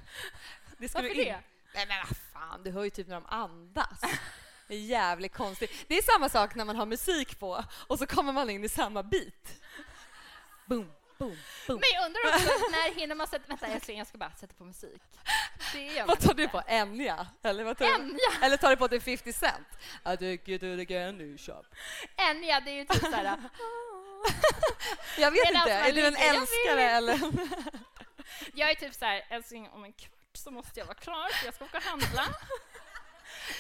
Det 0.79 0.89
ska 0.89 0.99
Varför 0.99 1.15
du 1.15 1.21
in- 1.23 1.29
det? 1.29 1.41
Nej 1.75 1.87
men 1.89 1.97
vad 2.09 2.17
fan, 2.17 2.63
du 2.63 2.71
hör 2.71 2.85
ju 2.85 2.91
typ 2.91 3.07
när 3.09 3.15
de 3.15 3.27
andas. 3.27 4.01
Det 4.73 4.77
är 4.77 4.81
jävligt 4.81 5.33
konstigt. 5.33 5.71
Det 5.89 5.99
är 5.99 6.03
samma 6.03 6.29
sak 6.29 6.55
när 6.55 6.65
man 6.65 6.77
har 6.77 6.87
musik 6.87 7.39
på 7.39 7.65
och 7.87 7.99
så 7.99 8.07
kommer 8.07 8.33
man 8.33 8.51
in 8.51 8.65
i 8.65 8.69
samma 8.69 9.03
beat. 9.03 9.61
Boom, 10.67 10.93
boom, 11.19 11.37
boom. 11.67 11.81
Men 11.81 11.91
jag 11.95 12.07
undrar 12.07 12.21
också, 12.35 12.49
när 12.71 12.95
hinner 12.95 13.15
man 13.15 13.27
sätta... 13.27 13.45
Vänta 13.49 13.67
älskling, 13.67 13.99
jag 13.99 14.07
ska 14.07 14.19
bara 14.19 14.31
sätta 14.31 14.55
på 14.55 14.65
musik. 14.65 15.03
Vad 16.07 16.21
tar 16.21 16.31
inte. 16.31 16.43
du 16.43 16.49
på? 16.49 16.63
Enya? 16.67 17.27
Eller, 17.43 17.65
vad 17.65 17.79
tar 17.79 17.85
du? 17.85 17.93
Enya? 17.93 18.19
Eller 18.43 18.57
tar 18.57 18.71
du 18.71 18.77
på 18.77 18.89
till 18.89 19.01
50 19.03 19.33
Cent? 19.33 19.69
I 20.05 20.17
take 20.17 20.51
you 20.51 20.59
to 20.59 20.77
the 20.77 20.87
candy 20.87 21.39
shop. 21.39 21.65
Enya, 22.17 22.61
det 22.61 22.71
är 22.71 22.75
ju 22.75 22.85
typ 22.85 23.01
så 23.01 23.11
här... 23.11 23.25
Jag 25.19 25.31
vet 25.31 25.45
Medan 25.45 25.63
inte, 25.63 25.79
man 25.79 25.89
är 25.89 25.93
du 25.93 26.07
en 26.07 26.17
älskare 26.17 26.91
eller? 26.91 27.21
Jag 28.55 28.71
är 28.71 28.75
typ 28.75 28.95
så 28.95 29.05
här, 29.05 29.27
älskling 29.29 29.69
om 29.69 29.85
en 29.85 29.93
kvart 29.93 30.13
så 30.33 30.51
måste 30.51 30.81
jag 30.81 30.87
vara 30.87 30.99
klar 30.99 31.29
för 31.29 31.45
jag 31.47 31.55
ska 31.55 31.65
åka 31.65 31.77
och 31.77 31.83
handla. 31.83 32.25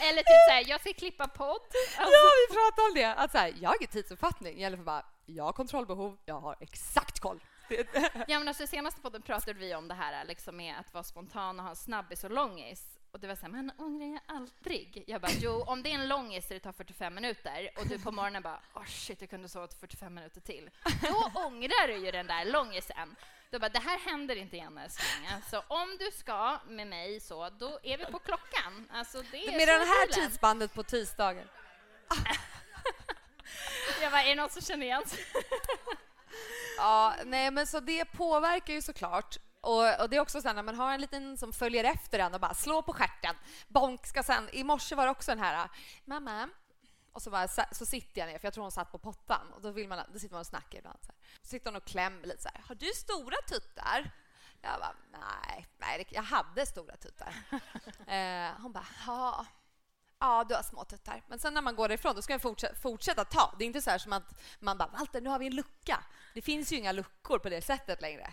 Eller 0.01 0.19
typ 0.19 0.43
så 0.49 0.53
här, 0.53 0.65
jag 0.69 0.81
ska 0.81 0.93
klippa 0.93 1.29
podd. 1.29 1.61
Alltså, 1.99 2.17
Ja, 2.17 2.31
vi 2.49 2.55
pratade 2.55 2.89
om 2.89 2.95
det. 2.95 3.15
Att 3.23 3.33
så 3.33 3.39
här, 3.39 3.55
jag 3.61 3.71
har 3.71 3.77
ingen 3.81 3.91
tidsuppfattning. 3.91 4.61
Jag 4.61 4.73
för 4.73 4.85
bara, 4.85 5.05
jag 5.27 5.45
har 5.45 5.53
kontrollbehov, 5.53 6.19
jag 6.25 6.41
har 6.41 6.57
exakt 6.61 7.21
koll. 7.21 7.41
Ja, 8.29 8.39
men 8.39 8.49
alltså, 8.49 8.67
senaste 8.67 9.01
podden 9.01 9.23
pratade 9.23 9.53
vi 9.59 9.75
om 9.75 9.89
det 9.89 9.95
här 9.95 10.25
liksom 10.25 10.57
med 10.57 10.75
att 10.81 10.95
vara 10.95 11.05
spontan 11.05 11.59
och 11.59 11.65
ha 11.65 11.71
en 11.71 11.77
snabbis 11.77 12.25
och 12.25 12.31
långis. 12.31 12.99
Och 13.13 13.21
det 13.21 13.27
var 13.27 13.35
så 13.35 13.43
här, 13.43 13.49
men 13.49 13.73
ångrar 13.79 14.07
jag 14.07 14.21
aldrig? 14.37 15.05
Jag 15.07 15.21
bara, 15.21 15.33
jo, 15.41 15.65
om 15.67 15.83
det 15.83 15.91
är 15.91 15.95
en 15.95 16.09
långis 16.09 16.49
där 16.49 16.55
det 16.55 16.61
tar 16.61 16.73
45 16.73 17.15
minuter 17.15 17.71
och 17.77 17.87
du 17.87 17.99
på 17.99 18.13
morgonen 18.13 18.43
bara, 18.43 18.61
åh 18.75 18.85
shit, 18.87 19.21
jag 19.21 19.31
kunde 19.31 19.49
sova 19.49 19.67
till 19.67 19.79
45 19.79 20.15
minuter 20.15 20.41
till. 20.41 20.71
Då 21.03 21.41
ångrar 21.41 21.89
du 21.89 21.97
ju 21.97 22.11
den 22.11 22.27
där 22.27 22.45
långisen. 22.45 23.17
Då 23.53 23.59
bara, 23.59 23.69
det 23.69 23.79
här 23.79 23.99
händer 23.99 24.37
inte 24.37 24.57
igen 24.57 24.79
älskling. 24.79 25.29
Alltså, 25.35 25.65
om 25.69 25.97
du 25.99 26.11
ska 26.19 26.59
med 26.67 26.87
mig 26.87 27.21
så, 27.21 27.51
då 27.51 27.79
är 27.83 27.99
vi 27.99 28.05
på 28.05 28.19
klockan. 28.19 28.89
Alltså, 28.93 29.23
det 29.31 29.49
är 29.49 29.57
Med 29.57 29.69
det 29.69 29.73
här 29.73 30.07
bilen. 30.07 30.29
tidsbandet 30.29 30.75
på 30.75 30.83
tisdagen. 30.83 31.49
Jag 34.01 34.13
bara, 34.13 34.23
är 34.23 34.29
det 34.29 34.35
någon 34.35 34.51
som 34.51 34.63
känner 34.63 34.87
igen 34.87 35.07
sig? 35.07 35.25
Ja, 36.77 37.15
nej 37.25 37.51
men 37.51 37.67
så 37.67 37.81
det 37.81 38.05
påverkar 38.05 38.73
ju 38.75 38.83
såklart. 38.83 39.37
Och, 39.61 40.01
och 40.01 40.11
det 40.11 40.17
är 40.17 40.21
också 40.21 40.41
så 40.43 40.49
här 40.49 40.55
när 40.55 40.63
man 40.63 40.75
har 40.75 40.95
en 40.95 41.01
liten 41.01 41.37
som 41.39 41.53
följer 41.53 41.85
efter 41.85 42.19
en 42.19 42.35
och 42.35 42.41
bara 42.41 42.55
slår 42.55 42.83
på 42.83 42.93
stjärten. 42.93 43.37
Bonk 43.69 44.07
ska 44.07 44.23
sen, 44.23 44.49
i 44.53 44.65
morse 44.65 44.95
var 44.95 45.05
det 45.05 45.11
också 45.11 45.31
den 45.31 45.41
här, 45.45 45.69
mamma, 46.05 46.49
och 47.13 47.23
så, 47.23 47.31
bara, 47.31 47.49
så, 47.49 47.87
sitter 47.87 48.21
jag 48.21 48.29
ner, 48.29 48.39
för 48.39 48.47
jag 48.47 48.55
tror 48.55 48.65
hon 48.65 48.73
satt 48.73 48.93
på 48.93 48.99
pottan. 48.99 49.53
Och 49.53 49.63
då, 49.63 49.71
vill 49.71 49.89
man, 49.89 49.99
då 50.13 50.19
sitter 50.19 50.35
man 50.35 50.41
och 50.41 50.47
snackar 50.47 50.79
ibland. 50.79 50.99
Så, 51.03 51.13
så 51.43 51.49
sitter 51.49 51.67
hon 51.67 51.77
och 51.77 51.85
klämmer 51.85 52.27
lite 52.27 52.43
så 52.43 52.49
här. 52.55 52.63
Har 52.69 52.75
du 52.75 52.87
stora 52.87 53.37
tuttar? 53.49 54.11
Jag 54.61 54.81
bara, 54.81 54.97
nej, 55.13 55.67
nej 55.79 56.07
jag 56.11 56.23
hade 56.23 56.67
stora 56.67 56.97
tuttar. 56.97 57.35
eh, 58.07 58.63
hon 58.63 58.73
bara, 58.73 58.87
ja. 59.07 59.47
Ja, 60.19 60.45
du 60.49 60.55
har 60.55 60.63
små 60.63 60.85
tuttar. 60.85 61.23
Men 61.29 61.39
sen 61.39 61.55
när 61.55 61.63
man 61.63 61.77
går 61.77 61.89
därifrån, 61.89 62.15
då 62.15 62.23
ska 62.23 62.33
man 62.33 62.41
fortsätta, 62.41 62.75
fortsätta 62.75 63.25
ta. 63.25 63.55
Det 63.59 63.65
är 63.65 63.67
inte 63.67 63.83
så 63.83 63.91
här 63.91 63.99
som 63.99 64.13
att 64.13 64.43
man 64.59 64.79
bara, 64.79 64.89
Walter, 64.89 65.21
nu 65.21 65.31
har 65.31 65.39
vi 65.39 65.47
en 65.47 65.57
lucka. 65.57 66.05
Det 66.35 66.43
finns 66.43 66.73
ju 66.73 66.77
inga 66.77 66.93
luckor 66.93 67.39
på 67.39 67.49
det 67.49 67.63
sättet 67.63 68.01
längre. 68.01 68.33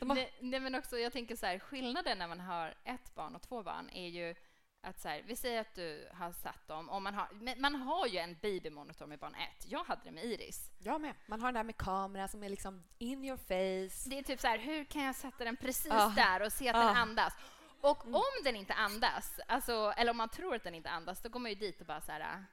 De 0.00 0.10
har, 0.10 0.16
Nej, 0.16 0.34
nej, 0.40 0.60
men 0.60 0.74
också, 0.74 0.98
jag 0.98 1.12
tänker 1.12 1.36
så 1.36 1.46
här, 1.46 1.58
skillnaden 1.58 2.18
när 2.18 2.28
man 2.28 2.40
har 2.40 2.74
ett 2.84 3.14
barn 3.14 3.34
och 3.34 3.42
två 3.42 3.62
barn 3.62 3.90
är 3.90 4.08
ju 4.08 4.34
att 4.82 5.00
så 5.00 5.08
här, 5.08 5.22
vi 5.26 5.36
säger 5.36 5.60
att 5.60 5.74
du 5.74 6.08
har 6.14 6.32
satt 6.32 6.68
dem, 6.68 6.88
och 6.90 7.02
man 7.02 7.14
har, 7.14 7.56
man 7.60 7.74
har 7.74 8.06
ju 8.06 8.18
en 8.18 8.36
babymonitor 8.42 9.06
med 9.06 9.18
barn 9.18 9.34
ett. 9.34 9.66
Jag 9.70 9.84
hade 9.84 10.00
det 10.04 10.10
med 10.10 10.24
Iris. 10.24 10.70
jag 10.78 11.00
med. 11.00 11.14
Man 11.26 11.40
har 11.40 11.48
den 11.48 11.54
där 11.54 11.62
med 11.64 11.76
kamera 11.76 12.28
som 12.28 12.42
är 12.42 12.48
liksom 12.48 12.82
in 12.98 13.24
your 13.24 13.36
face. 13.36 14.08
Det 14.10 14.18
är 14.18 14.22
typ 14.22 14.40
så 14.40 14.46
här, 14.46 14.58
hur 14.58 14.84
kan 14.84 15.02
jag 15.02 15.14
sätta 15.16 15.44
den 15.44 15.56
precis 15.56 15.86
Ja. 15.86 16.12
där 16.16 16.42
och 16.42 16.52
se 16.52 16.68
att 16.68 16.76
Ja. 16.76 16.82
den 16.86 16.96
andas? 16.96 17.32
Och 17.80 18.06
om 18.06 18.22
den 18.44 18.56
inte 18.56 18.74
andas, 18.74 19.40
alltså, 19.48 19.92
eller 19.96 20.10
om 20.10 20.16
man 20.16 20.28
tror 20.28 20.54
att 20.54 20.62
den 20.64 20.74
inte 20.74 20.90
andas, 20.90 21.22
då 21.22 21.28
går 21.28 21.40
man 21.40 21.50
ju 21.50 21.54
dit 21.54 21.80
och 21.80 21.86
bara 21.86 22.00
så 22.00 22.12
här, 22.12 22.44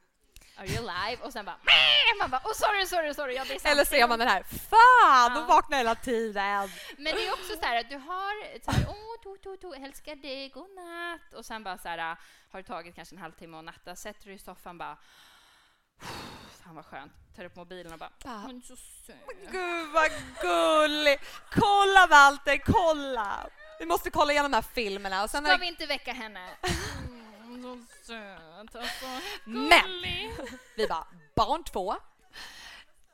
are 0.57 0.67
you 0.67 0.89
alive? 0.89 1.23
Och 1.23 1.33
sen 1.33 1.45
bara, 1.45 1.57
"Mäh!" 1.63 2.19
man 2.19 2.29
bara, 2.31 2.41
oh 2.45 2.53
sorry, 2.53 2.85
sorry, 2.85 3.13
sorry, 3.13 3.33
ja 3.35 3.45
det 3.47 3.65
är. 3.65 3.71
Eller 3.71 3.85
ser 3.85 4.07
man 4.07 4.19
den 4.19 4.27
här, 4.27 4.43
fan, 4.43 5.31
Ja. 5.31 5.35
de 5.35 5.47
vaknar 5.47 5.77
hela 5.77 5.95
tiden. 5.95 6.69
Men 6.97 7.15
det 7.15 7.27
är 7.27 7.33
också 7.33 7.53
så 7.61 7.65
här 7.65 7.79
att 7.79 7.89
du 7.89 7.95
har 7.97 8.59
så 8.65 8.71
här, 8.71 8.85
åh, 8.89 9.21
to, 9.23 9.37
to, 9.43 9.57
to, 9.57 9.73
älskar 9.73 10.15
dig, 10.15 10.49
god 10.49 10.69
natt. 10.75 11.33
Och 11.33 11.45
sen 11.45 11.63
bara 11.63 11.77
så 11.77 11.87
här, 11.89 11.97
har 12.51 12.61
det 12.61 12.63
tagit 12.63 12.95
kanske 12.95 13.15
en 13.15 13.21
halvtimme 13.21 13.57
att 13.57 13.63
natta, 13.65 13.95
sätter 13.95 14.25
du 14.25 14.33
i 14.33 14.37
soffan 14.39 14.77
bara, 14.77 14.97
fan 16.63 16.75
vad 16.75 16.85
skönt, 16.85 17.11
tar 17.35 17.45
upp 17.45 17.55
mobilen 17.55 17.93
och 17.93 17.99
bara, 17.99 18.11
Bara, 18.23 18.37
men 18.47 18.61
så 18.61 18.75
söt. 18.75 19.15
Gud 19.51 19.87
vad 19.93 20.11
gullig! 20.41 21.19
Kolla 21.51 22.07
Walter, 22.07 22.57
kolla! 22.57 23.49
Vi 23.79 23.85
måste 23.85 24.09
kolla 24.09 24.31
igenom 24.31 24.51
de 24.51 24.57
här 24.57 24.61
filmerna. 24.73 25.23
Och 25.23 25.29
sen 25.29 25.45
Ska 25.45 25.57
vi 25.57 25.67
inte 25.67 25.85
väcka 25.85 26.13
henne? 26.13 26.49
Så 27.63 27.79
söt, 28.03 28.75
alltså. 28.75 29.05
Men 29.45 30.01
vi 30.75 30.87
bara, 30.87 31.07
barn 31.35 31.63
två, 31.63 31.95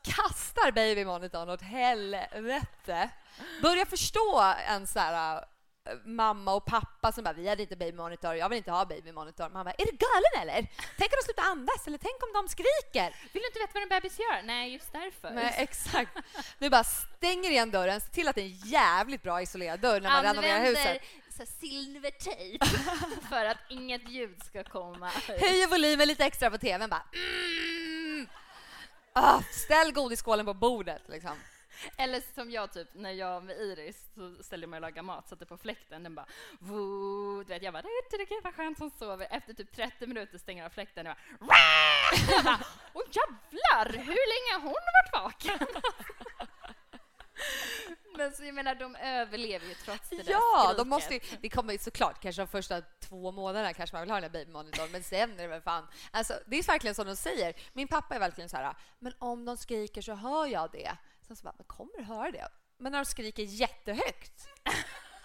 kastar 0.03 0.71
babymonitorn 0.71 1.49
åt 1.49 1.61
helvete. 1.61 3.09
Börjar 3.61 3.85
förstå 3.85 4.55
en 4.67 4.87
så 4.87 4.99
här 4.99 5.37
äh, 5.85 5.93
mamma 6.05 6.53
och 6.53 6.65
pappa 6.65 7.11
som 7.11 7.23
bara, 7.23 7.33
vi 7.33 7.49
hade 7.49 7.61
inte 7.61 7.75
babymonitor, 7.75 8.35
jag 8.35 8.49
vill 8.49 8.57
inte 8.57 8.71
ha 8.71 8.85
babymonitor. 8.85 9.49
Man 9.49 9.65
bara, 9.65 9.73
är 9.77 9.85
du 9.85 9.91
galen 9.91 10.49
eller? 10.49 10.67
Tänk 10.97 11.11
om 11.11 11.17
de 11.21 11.25
slutar 11.25 11.43
andas 11.43 11.87
eller 11.87 11.97
tänk 11.97 12.23
om 12.23 12.29
de 12.33 12.49
skriker? 12.49 13.15
Vill 13.33 13.41
du 13.41 13.47
inte 13.47 13.59
veta 13.59 13.71
vad 13.73 13.83
en 13.83 13.89
bebis 13.89 14.19
gör? 14.19 14.41
Nej, 14.43 14.73
just 14.73 14.91
därför. 14.91 15.31
Nej, 15.31 15.55
exakt. 15.57 16.17
Du 16.59 16.69
bara 16.69 16.83
stänger 16.83 17.49
igen 17.49 17.71
dörren, 17.71 18.01
se 18.01 18.07
till 18.09 18.27
att 18.27 18.35
det 18.35 18.41
är 18.41 18.45
en 18.45 18.69
jävligt 18.69 19.23
bra 19.23 19.41
isolerad 19.41 19.79
dörr 19.79 20.01
när 20.01 20.09
man 20.09 20.23
renoverar 20.23 20.59
huset. 20.59 21.01
Så 21.37 21.45
silvertejp 21.45 22.65
för 23.29 23.45
att 23.45 23.57
inget 23.69 24.09
ljud 24.09 24.43
ska 24.43 24.63
komma. 24.63 25.09
Höjer 25.27 25.67
volymen 25.67 26.07
lite 26.07 26.25
extra 26.25 26.51
på 26.51 26.57
tvn 26.57 26.89
bara. 26.89 27.03
Mm. 27.13 28.27
Ah, 29.13 29.41
ställ 29.51 29.93
godisskålen 29.93 30.45
på 30.45 30.53
bordet 30.53 31.01
liksom. 31.07 31.37
Eller 31.97 32.23
som 32.35 32.51
jag, 32.51 32.73
typ, 32.73 32.87
när 32.93 33.11
jag 33.11 33.43
med 33.43 33.57
Iris 33.57 34.09
så 34.15 34.43
ställde 34.43 34.63
jag 34.63 34.69
mig 34.69 34.77
och 34.77 34.81
lagade 34.81 35.01
mat, 35.01 35.29
satte 35.29 35.45
på 35.45 35.57
fläkten, 35.57 36.03
den 36.03 36.15
bara 36.15 36.25
voo, 36.59 37.43
du 37.43 37.53
vet, 37.53 37.63
jag 37.63 37.73
bara 37.73 37.81
det 37.81 37.87
är 37.87 38.43
vad 38.43 38.55
skönt 38.55 38.77
som 38.77 38.89
sover. 38.89 39.27
Efter 39.31 39.53
typ 39.53 39.75
30 39.75 40.07
minuter 40.07 40.37
stänger 40.37 40.63
jag 40.63 40.69
av 40.69 40.73
fläkten 40.73 41.07
och 41.07 41.15
bara 41.39 41.57
åh 42.93 43.03
jävlar, 43.11 44.03
hur 44.03 44.05
länge 44.33 44.53
har 44.53 44.61
hon 44.61 44.73
varit 44.73 45.13
vaken? 45.13 45.67
Men 48.17 48.31
så 48.33 48.43
jag 48.45 48.55
menar, 48.55 48.75
de 48.75 48.95
överlever 48.95 49.67
ju 49.67 49.73
trots 49.73 50.09
det 50.09 50.15
där 50.23 50.31
Ja, 50.31 50.61
skriket. 50.63 50.77
de 50.77 50.89
måste 50.89 51.13
ju, 51.13 51.19
det 51.41 51.49
kommer 51.49 51.73
ju 51.73 51.79
såklart 51.79 52.21
kanske 52.21 52.41
de 52.41 52.47
första 52.47 52.81
två 52.81 53.31
månaderna 53.31 53.73
kanske 53.73 53.95
man 53.95 54.01
vill 54.01 54.11
ha 54.11 54.15
den 54.21 54.23
här 54.23 54.39
babymonitorn, 54.39 54.91
men 54.91 55.03
sen 55.03 55.31
är 55.33 55.37
det 55.37 55.47
väl 55.47 55.61
fan... 55.61 55.87
Alltså, 56.11 56.33
det 56.45 56.57
är 56.57 56.63
verkligen 56.63 56.95
som 56.95 57.07
de 57.07 57.15
säger. 57.15 57.53
Min 57.73 57.87
pappa 57.87 58.15
är 58.15 58.19
verkligen 58.19 58.49
så 58.49 58.57
här, 58.57 58.75
men 58.99 59.13
om 59.19 59.45
de 59.45 59.57
skriker 59.57 60.01
så 60.01 60.13
hör 60.13 60.47
jag 60.47 60.71
det. 60.71 60.97
Sen 61.27 61.35
så 61.35 61.43
bara, 61.43 61.53
men 61.57 61.65
kommer 61.65 61.97
du 61.97 62.03
höra 62.03 62.31
det? 62.31 62.47
Men 62.77 62.91
när 62.91 62.99
de 62.99 63.05
skriker 63.05 63.43
jättehögt, 63.43 64.47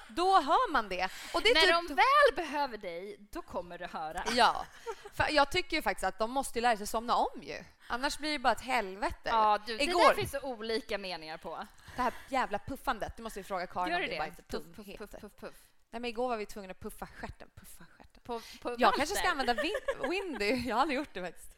då 0.08 0.40
hör 0.40 0.72
man 0.72 0.88
det. 0.88 1.08
Och 1.34 1.42
det 1.42 1.48
är 1.48 1.54
När 1.54 1.60
typ, 1.60 1.88
de 1.88 1.94
väl 1.94 2.46
behöver 2.46 2.78
dig, 2.78 3.16
då 3.32 3.42
kommer 3.42 3.78
du 3.78 3.86
höra. 3.86 4.24
Ja, 4.34 4.66
för 5.14 5.26
jag 5.30 5.50
tycker 5.50 5.76
ju 5.76 5.82
faktiskt 5.82 6.04
att 6.04 6.18
de 6.18 6.30
måste 6.30 6.58
ju 6.58 6.62
lära 6.62 6.76
sig 6.76 6.86
somna 6.86 7.16
om 7.16 7.42
ju. 7.42 7.64
Annars 7.88 8.18
blir 8.18 8.32
det 8.32 8.38
bara 8.38 8.52
ett 8.52 8.60
helvete. 8.60 9.16
Ja, 9.24 9.58
du, 9.66 9.76
det 9.76 9.84
Igår, 9.84 10.08
där 10.08 10.14
finns 10.14 10.30
så 10.30 10.40
olika 10.40 10.98
meningar 10.98 11.36
på. 11.38 11.66
Det 11.98 12.02
här 12.02 12.12
jävla 12.28 12.58
puffandet, 12.58 13.16
det 13.16 13.22
måste 13.22 13.40
vi 13.40 13.44
fråga 13.44 13.66
Karin 13.66 13.92
Gör 13.92 14.00
om 14.00 14.06
det 14.06 14.12
det 14.12 14.18
bara 14.18 14.26
inte 14.26 14.42
Puff, 14.42 14.76
puff, 14.76 14.86
puff, 14.98 15.10
puff, 15.20 15.32
puff. 15.40 15.54
Nej, 15.90 16.00
men 16.00 16.04
igår 16.04 16.28
var 16.28 16.36
vi 16.36 16.46
tvungna 16.46 16.70
att 16.70 16.80
puffa 16.80 17.06
stjärten. 17.06 17.48
Puffa 17.54 17.84
stjärten. 17.96 18.22
På, 18.24 18.40
på 18.62 18.74
Jag 18.78 18.94
kanske 18.94 19.16
ska 19.16 19.28
använda 19.28 19.54
win- 19.54 20.08
Windy. 20.10 20.68
Jag 20.68 20.76
har 20.76 20.82
aldrig 20.82 20.98
gjort 20.98 21.08
det 21.14 21.22
faktiskt. 21.22 21.50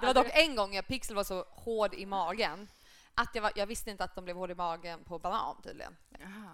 Det 0.00 0.06
var 0.06 0.14
dock 0.14 0.26
en 0.30 0.56
gång 0.56 0.74
jag 0.74 0.86
Pixel 0.86 1.16
var 1.16 1.24
så 1.24 1.44
hård 1.50 1.94
i 1.94 2.06
magen 2.06 2.68
Att 3.14 3.34
jag, 3.34 3.42
var, 3.42 3.52
jag 3.54 3.66
visste 3.66 3.90
inte 3.90 4.04
att 4.04 4.14
de 4.14 4.24
blev 4.24 4.36
hård 4.36 4.50
i 4.50 4.54
magen 4.54 5.04
på 5.04 5.18
banan 5.18 5.62
tydligen. 5.62 5.96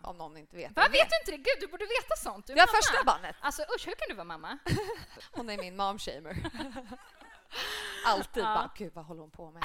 Om 0.02 0.16
någon 0.18 0.36
inte 0.36 0.56
vet. 0.56 0.72
Vad 0.76 0.90
vet 0.90 1.08
du 1.10 1.16
inte 1.20 1.30
det? 1.30 1.36
Gud, 1.36 1.60
du 1.60 1.66
borde 1.66 1.84
veta 1.84 2.16
sånt. 2.22 2.46
Du 2.46 2.52
är 2.52 2.56
Det 2.56 2.60
var 2.62 2.74
första 2.76 3.04
barnet. 3.04 3.36
Alltså 3.40 3.62
usch, 3.62 3.86
hur 3.86 3.92
kan 3.94 4.06
du 4.08 4.14
vara 4.14 4.24
mamma? 4.24 4.58
Hon 5.32 5.50
är 5.50 5.56
min 5.58 5.76
momshamer. 5.76 6.36
Alltid 8.06 8.42
Ja. 8.42 8.54
bara, 8.54 8.70
gud 8.76 8.92
vad 8.94 9.04
håller 9.04 9.20
hon 9.20 9.30
på 9.30 9.50
med? 9.50 9.62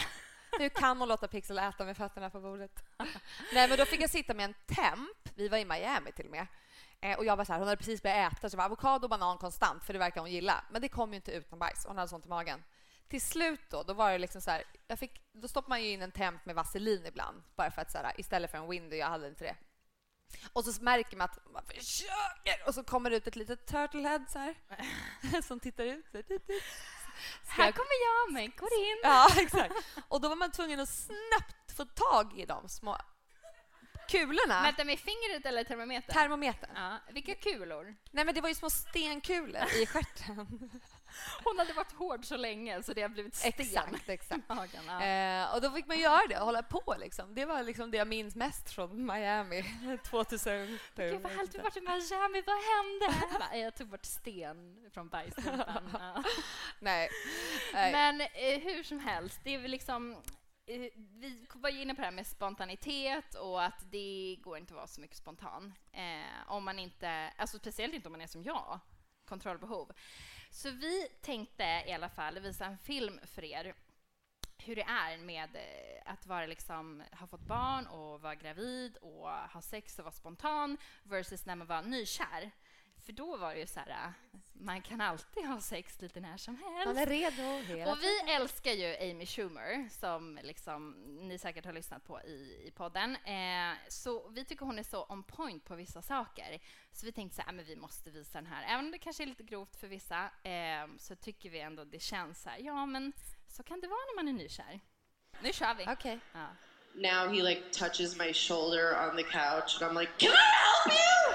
Hur 0.60 0.70
kan 0.70 1.00
hon 1.00 1.10
låta 1.10 1.28
Pixel 1.28 1.60
äta 1.60 1.86
med 1.86 1.98
fötterna 1.98 2.30
på 2.30 2.40
bordet? 2.40 2.84
Nej, 3.54 3.70
men 3.70 3.78
då 3.78 3.86
fick 3.86 4.02
jag 4.02 4.10
sitta 4.10 4.34
med 4.34 4.46
en 4.46 4.54
temp. 4.76 5.30
Vi 5.36 5.48
var 5.48 5.58
i 5.58 5.66
Miami 5.66 6.12
till 6.12 6.26
och 6.26 6.32
med. 6.32 6.48
Eh, 7.02 7.18
och 7.18 7.26
jag 7.26 7.36
var 7.36 7.46
så 7.46 7.52
här, 7.52 7.60
hon 7.60 7.68
hade 7.68 7.78
precis 7.78 8.04
börjat 8.04 8.34
äta, 8.34 8.50
så 8.50 8.56
det 8.56 8.58
var 8.58 8.66
avokado 8.66 9.06
och 9.06 9.10
banan 9.10 9.38
konstant, 9.38 9.84
för 9.84 9.94
det 9.94 10.00
verkar 10.00 10.22
hon 10.22 10.32
gilla. 10.32 10.64
Men 10.72 10.82
det 10.82 10.90
kom 10.90 11.10
ju 11.10 11.16
inte 11.16 11.32
utan 11.32 11.60
bajs. 11.60 11.86
Hon 11.86 11.98
hade 11.98 12.10
sånt 12.10 12.26
i 12.26 12.30
magen. 12.30 12.64
Till 13.08 13.22
slut 13.22 13.62
då, 13.70 13.84
då 13.84 13.94
var 13.94 14.12
det 14.12 14.18
liksom 14.18 14.42
så 14.42 14.52
här, 14.52 14.64
jag 14.88 15.00
fick, 15.00 15.22
då 15.32 15.48
stoppar 15.48 15.70
man 15.70 15.84
ju 15.84 15.90
in 15.90 16.02
en 16.02 16.12
temp 16.12 16.46
med 16.46 16.56
vaselin 16.56 17.06
ibland, 17.06 17.44
bara 17.56 17.72
för 17.72 17.82
att 17.82 17.92
så 17.92 17.98
här, 17.98 18.14
istället 18.18 18.52
för 18.52 18.58
en 18.58 18.70
Windy, 18.70 18.98
jag 18.98 19.08
hade 19.08 19.28
inte 19.28 19.44
det. 19.44 19.56
Och 20.54 20.66
så 20.66 20.84
märker 20.84 21.18
man 21.18 21.26
att 21.26 21.52
man 21.54 21.64
försöker 21.64 22.68
och 22.68 22.74
så 22.74 22.84
kommer 22.84 23.10
det 23.10 23.16
ut 23.16 23.28
ett 23.28 23.36
litet 23.36 23.66
turtlehead 23.66 24.26
så 24.30 24.40
här, 24.40 24.56
som 25.42 25.60
tittar 25.60 25.84
ut. 25.84 26.06
Så 26.12 26.18
här, 26.18 26.24
här 27.48 27.66
jag- 27.66 27.76
kommer 27.76 27.98
jag, 28.08 28.34
men 28.34 28.52
går 28.58 28.74
in. 28.74 28.98
Ja, 29.04 29.28
exakt. 29.42 29.74
Och 30.08 30.22
då 30.22 30.30
var 30.30 30.36
man 30.36 30.52
tvungen 30.52 30.80
att 30.80 30.90
snabbt 30.90 31.72
få 31.78 31.86
tag 31.86 32.40
i 32.40 32.46
de 32.46 32.70
små 32.70 32.98
kulorna. 34.10 34.62
Vänta, 34.64 34.84
med 34.84 35.00
fingret 35.00 35.46
eller 35.46 35.64
termometern? 35.64 36.14
Termometern. 36.14 36.70
Ja, 36.76 36.98
vilka 37.14 37.36
kulor? 37.36 37.96
Nej, 38.12 38.26
men 38.26 38.36
det 38.36 38.42
var 38.42 38.50
ju 38.50 38.56
små 38.56 38.70
stenkulor 38.70 39.64
i 39.82 39.86
stjärten. 39.86 40.70
Hon 41.44 41.60
hade 41.60 41.74
varit 41.74 41.92
hård 41.92 42.26
så 42.26 42.38
länge 42.38 42.84
så 42.84 42.94
det 42.94 43.02
har 43.02 43.10
blivit 43.10 43.36
sten 43.36 43.54
Exakt, 43.58 44.10
exakt. 44.10 44.50
magen. 44.50 44.84
Ja. 44.88 45.02
Eh, 45.04 45.56
och 45.56 45.62
då 45.62 45.72
fick 45.72 45.88
man 45.88 46.00
göra 46.00 46.28
det 46.30 46.40
och 46.40 46.46
hålla 46.46 46.64
på. 46.64 46.96
Liksom. 47.00 47.36
Det 47.36 47.46
var 47.46 47.64
liksom 47.64 47.92
det 47.92 47.98
jag 47.98 48.08
minns 48.08 48.36
mest 48.36 48.70
från 48.72 49.06
Miami 49.06 49.64
2000. 50.04 50.80
Gud 50.96 51.22
vad 51.22 51.32
härligt, 51.32 51.56
vi 51.56 51.60
varit 51.60 51.78
i 51.78 51.82
Miami, 51.82 52.42
vad 52.42 52.56
hände? 52.56 53.28
Jag 53.32 53.40
bara, 53.40 53.58
Jag 53.58 53.76
tog 53.76 53.88
bort 53.88 54.06
sten 54.06 54.90
från 54.94 55.10
bajstumpan. 55.10 55.90
Ja. 55.94 56.24
Nej. 56.80 57.10
Nej. 57.74 57.92
Men 57.92 58.22
eh, 58.22 58.60
hur 58.64 58.84
som 58.84 59.00
helst, 59.00 59.40
det 59.44 59.56
är 59.56 59.60
väl 59.60 59.72
liksom... 59.72 60.12
Eh, 60.66 60.80
vi 60.96 61.46
var 61.54 61.70
ju 61.70 61.82
inne 61.82 61.96
på 61.96 62.02
det 62.02 62.06
här 62.08 62.12
med 62.12 62.28
spontanitet 62.28 63.36
och 63.36 63.64
att 63.64 63.92
det 63.92 64.38
går 64.42 64.58
inte 64.58 64.74
att 64.74 64.78
vara 64.78 64.88
så 64.88 65.02
mycket 65.02 65.18
spontan. 65.18 65.74
Eh, 65.92 66.52
om 66.52 66.66
man 66.66 66.80
inte, 66.80 67.34
alltså 67.38 67.58
speciellt 67.58 67.94
inte 67.94 68.08
om 68.08 68.12
man 68.12 68.22
är 68.22 68.28
som 68.28 68.44
jag, 68.44 68.80
kontrollbehov. 69.26 69.92
Så 70.50 70.72
vi 70.72 71.08
tänkte 71.22 71.84
i 71.88 71.94
alla 71.94 72.10
fall 72.10 72.40
visa 72.40 72.66
en 72.66 72.78
film 72.78 73.20
för 73.24 73.44
er 73.44 73.74
hur 74.58 74.76
det 74.76 74.82
är 74.82 75.18
med 75.18 75.56
eh, 75.56 76.12
att 76.12 76.28
vara 76.28 76.46
liksom, 76.46 77.04
ha 77.12 77.28
fått 77.28 77.48
barn 77.48 77.88
och 77.88 78.22
vara 78.22 78.36
gravid 78.36 78.98
och 78.98 79.30
ha 79.30 79.62
sex 79.62 80.00
och 80.00 80.06
vara 80.06 80.14
spontan 80.14 80.78
versus 81.04 81.46
när 81.46 81.56
man 81.56 81.68
var 81.68 81.82
nykär. 81.82 82.52
För 83.08 83.14
då 83.14 83.38
var 83.38 83.54
det 83.54 83.60
ju 83.60 83.68
så 83.68 83.80
här, 83.80 83.90
eh, 83.90 84.40
man 84.54 84.82
kan 84.82 85.02
alltid 85.02 85.46
ha 85.46 85.62
sex 85.62 86.02
lite 86.02 86.20
när 86.20 86.38
som 86.38 86.56
helst. 86.56 86.86
Man 86.86 86.98
är 86.98 87.06
redo 87.06 87.92
Och 87.92 87.98
vi 88.02 88.32
älskar 88.32 88.72
ju 88.72 89.12
Amy 89.12 89.26
Schumer, 89.26 89.90
som 89.92 90.40
liksom, 90.44 90.92
ni 91.28 91.38
säkert 91.38 91.66
har 91.66 91.74
lyssnat 91.74 92.04
på 92.04 92.22
i, 92.22 92.64
i 92.68 92.72
podden. 92.72 93.16
Eh, 93.16 93.78
så 93.90 94.30
vi 94.30 94.46
tycker 94.46 94.66
hon 94.66 94.80
är 94.80 94.84
så 94.84 95.06
on 95.10 95.24
point 95.24 95.66
på 95.66 95.76
vissa 95.76 96.02
saker. 96.02 96.60
Så 96.92 97.06
vi 97.06 97.12
tänkte 97.12 97.36
så 97.36 97.42
här, 97.42 97.50
"Ah, 97.50 97.52
men 97.52 97.66
vi 97.66 97.76
måste 97.76 98.10
visa 98.12 98.38
den 98.38 98.48
här. 98.48 98.64
Även 98.74 98.86
om 98.86 98.92
det 98.92 99.00
kanske 99.00 99.24
är 99.24 99.28
lite 99.28 99.44
grovt 99.44 99.76
för 99.76 99.88
vissa, 99.88 100.24
eh, 100.44 100.88
så 100.98 101.16
tycker 101.16 101.50
vi 101.50 101.60
ändå 101.60 101.84
det 101.84 102.00
känns 102.00 102.42
så 102.42 102.50
här, 102.50 102.58
ja 102.60 102.86
men 102.86 103.14
så 103.48 103.64
kan 103.64 103.82
det 103.82 103.88
vara 103.88 104.00
när 104.00 104.16
man 104.24 104.28
är 104.28 104.34
nykär. 104.44 104.80
Nu 105.42 105.54
kör 105.54 105.76
vi. 105.76 105.86
Okej. 105.88 106.20
Ja. 106.34 106.48
Now 106.94 107.28
he 107.34 107.44
like 107.44 107.62
touches 107.72 108.18
my 108.18 108.34
shoulder 108.34 109.10
on 109.10 109.16
the 109.18 109.24
couch 109.24 109.82
and 109.82 109.92
I'm 109.92 110.00
like, 110.00 110.12
Can 110.18 110.30
I 110.32 110.36
help 110.36 110.94
you? 110.94 111.27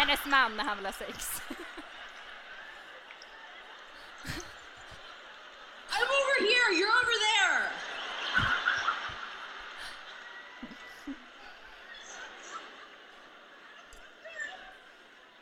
Hennes 0.00 0.24
man 0.26 0.56
när 0.56 0.64
han 0.64 0.76
vill 0.76 0.86
ha 0.86 0.92
sex. 0.92 1.42
I'm 5.92 6.08
over 6.08 6.36
here, 6.40 6.72
you're 6.72 6.88
over 6.88 7.16
there. 7.28 7.70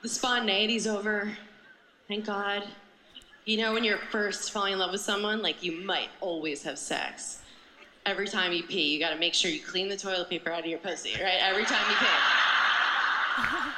the 0.03 0.09
spontaneity's 0.09 0.89
over. 0.89 1.39
Thank 2.09 2.27
God. 2.27 2.65
You 3.45 3.59
know, 3.59 3.73
when 3.73 3.85
you're 3.85 3.99
first 4.11 4.51
falling 4.51 4.73
in 4.73 4.81
love 4.81 4.91
with 4.91 5.01
someone, 5.01 5.41
like 5.41 5.63
you 5.63 5.85
might 5.85 6.09
always 6.21 6.65
have 6.65 6.81
sex. 6.81 7.43
Every 8.07 8.27
time 8.27 8.53
you 8.53 8.65
pee, 8.65 8.93
you 8.93 8.99
gotta 8.99 9.21
make 9.21 9.35
sure 9.35 9.53
you 9.53 9.61
clean 9.61 9.89
the 9.89 9.97
toilet 9.97 10.29
paper 10.29 10.51
out 10.51 10.61
of 10.61 10.67
your 10.67 10.81
pussy, 10.81 11.13
right? 11.23 11.39
Every 11.41 11.65
time 11.65 11.89
you 11.89 11.97
pee. 11.97 13.73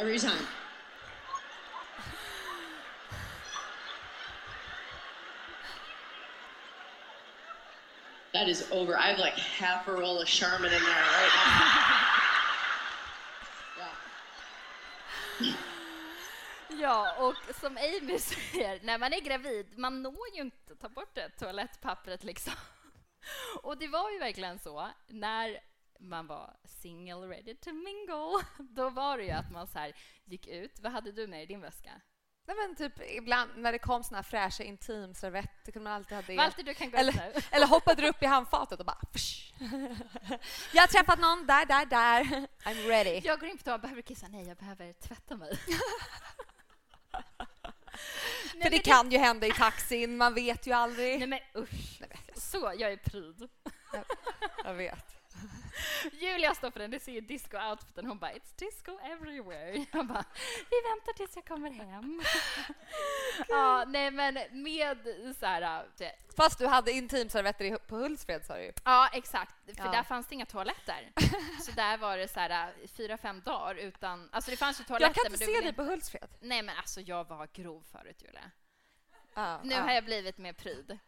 Every 0.00 0.18
time. 0.18 0.46
That 8.32 8.48
is 8.48 8.66
over. 8.72 8.96
I 8.96 9.08
have 9.08 9.18
like 9.18 9.34
half 9.34 9.86
a 9.88 9.92
roll 9.92 10.18
of 10.22 10.26
Charmin 10.26 10.72
in 10.72 10.82
there 10.82 10.88
right 10.88 11.30
now. 11.34 11.76
Ja, 16.80 17.14
och 17.18 17.54
som 17.54 17.76
Amy 17.76 18.18
säger, 18.18 18.80
när 18.82 18.98
man 18.98 19.12
är 19.12 19.20
gravid, 19.20 19.78
man 19.78 20.02
når 20.02 20.28
ju 20.34 20.40
inte 20.40 20.76
ta 20.76 20.88
bort 20.88 21.14
det 21.14 21.28
toalettpappret 21.28 22.24
liksom. 22.24 22.52
Och 23.62 23.78
det 23.78 23.88
var 23.88 24.10
ju 24.10 24.18
verkligen 24.18 24.58
så, 24.58 24.90
när 25.08 25.60
man 26.00 26.26
var 26.26 26.56
single 26.64 27.26
ready 27.26 27.54
to 27.54 27.72
mingle, 27.72 28.44
då 28.58 28.90
var 28.90 29.18
det 29.18 29.24
ju 29.24 29.30
att 29.30 29.50
man 29.50 29.66
så 29.66 29.78
här 29.78 29.92
gick 30.24 30.46
ut. 30.46 30.80
Vad 30.80 30.92
hade 30.92 31.12
du 31.12 31.26
med 31.26 31.42
i 31.42 31.46
din 31.46 31.60
väska? 31.60 32.00
Nej, 32.46 32.56
men 32.56 32.76
typ 32.76 32.92
ibland 33.10 33.50
när 33.56 33.72
det 33.72 33.78
kom 33.78 34.04
såna 34.04 34.18
här 34.18 34.22
fräscha 34.22 34.64
intimservetter 34.64 35.72
kunde 35.72 35.84
man 35.84 35.92
alltid 35.92 36.16
ha 36.16 36.22
det. 36.26 36.36
Walter, 36.36 36.62
du 36.62 36.74
kan 36.74 36.90
gå 36.90 36.96
eller, 36.96 37.12
nu. 37.12 37.32
eller 37.50 37.66
hoppade 37.66 38.02
du 38.02 38.08
upp 38.08 38.22
i 38.22 38.26
handfatet 38.26 38.80
och 38.80 38.86
bara... 38.86 38.98
Psh. 39.12 39.52
Jag 40.72 40.82
har 40.82 40.86
träffat 40.86 41.20
någon 41.20 41.46
där, 41.46 41.66
där, 41.66 41.86
där. 41.86 42.24
I'm 42.64 42.88
ready. 42.88 43.20
Jag 43.24 43.40
går 43.40 43.48
in 43.48 43.58
på 43.58 43.64
toa, 43.64 43.78
behöver 43.78 44.02
kissa? 44.02 44.28
Nej, 44.28 44.48
jag 44.48 44.56
behöver 44.56 44.92
tvätta 44.92 45.36
mig. 45.36 45.56
För 48.62 48.70
det 48.70 48.78
kan 48.78 49.10
ju 49.10 49.18
hända 49.18 49.46
i 49.46 49.52
taxin, 49.52 50.16
man 50.16 50.34
vet 50.34 50.66
ju 50.66 50.72
aldrig. 50.72 51.18
Nej 51.18 51.28
men 51.28 51.62
usch. 51.62 52.02
Så, 52.36 52.72
jag 52.78 52.92
är 52.92 52.96
pryd. 52.96 53.48
Jag 54.64 54.74
vet. 54.74 55.19
Julia 56.12 56.54
står 56.54 56.70
för 56.70 56.80
den, 56.80 56.90
det 56.90 57.00
ser 57.00 57.12
ju 57.12 57.20
disco-outfiten. 57.20 58.06
Hon 58.06 58.18
bara 58.18 58.32
“It's 58.32 58.54
disco 58.58 58.98
everywhere”. 59.02 59.86
Jag 59.92 60.06
bara 60.06 60.24
“Vi 60.70 60.76
väntar 60.90 61.12
tills 61.16 61.36
jag 61.36 61.44
kommer 61.44 61.70
hem”. 61.70 62.22
ja, 63.48 63.84
nej 63.88 64.10
men 64.10 64.34
med 64.62 64.98
så 65.40 65.46
här... 65.46 65.86
Det, 65.96 66.12
Fast 66.36 66.58
du 66.58 66.66
hade 66.66 66.92
intimservetter 66.92 67.76
på 67.76 67.96
Hultsfred 67.96 68.44
sa 68.44 68.56
du 68.56 68.62
ju. 68.62 68.72
ja, 68.84 69.08
exakt. 69.12 69.54
För 69.76 69.84
Ja. 69.84 69.90
där 69.90 70.02
fanns 70.02 70.26
det 70.26 70.34
inga 70.34 70.46
toaletter. 70.46 71.12
Så 71.62 71.72
där 71.72 71.98
var 71.98 72.16
det 72.16 72.28
så 72.28 72.40
här 72.40 72.72
fyra, 72.96 73.16
fem 73.18 73.40
dagar 73.44 73.74
utan... 73.74 74.28
Alltså 74.32 74.50
det 74.50 74.56
fanns 74.56 74.80
ju 74.80 74.84
toaletter 74.84 75.06
Jag 75.06 75.14
kan 75.24 75.32
inte 75.32 75.44
se 75.46 75.60
dig 75.60 75.72
på 75.72 75.82
Hultsfred. 75.82 76.28
Nej 76.40 76.62
men 76.62 76.76
alltså 76.76 77.00
jag 77.00 77.28
var 77.28 77.48
grov 77.52 77.84
förut 77.92 78.22
Julia. 78.26 78.50
Ja, 79.34 79.60
Nu 79.64 79.74
ja. 79.74 79.80
har 79.80 79.92
jag 79.92 80.04
blivit 80.04 80.38
mer 80.38 80.52
pryd. 80.52 80.98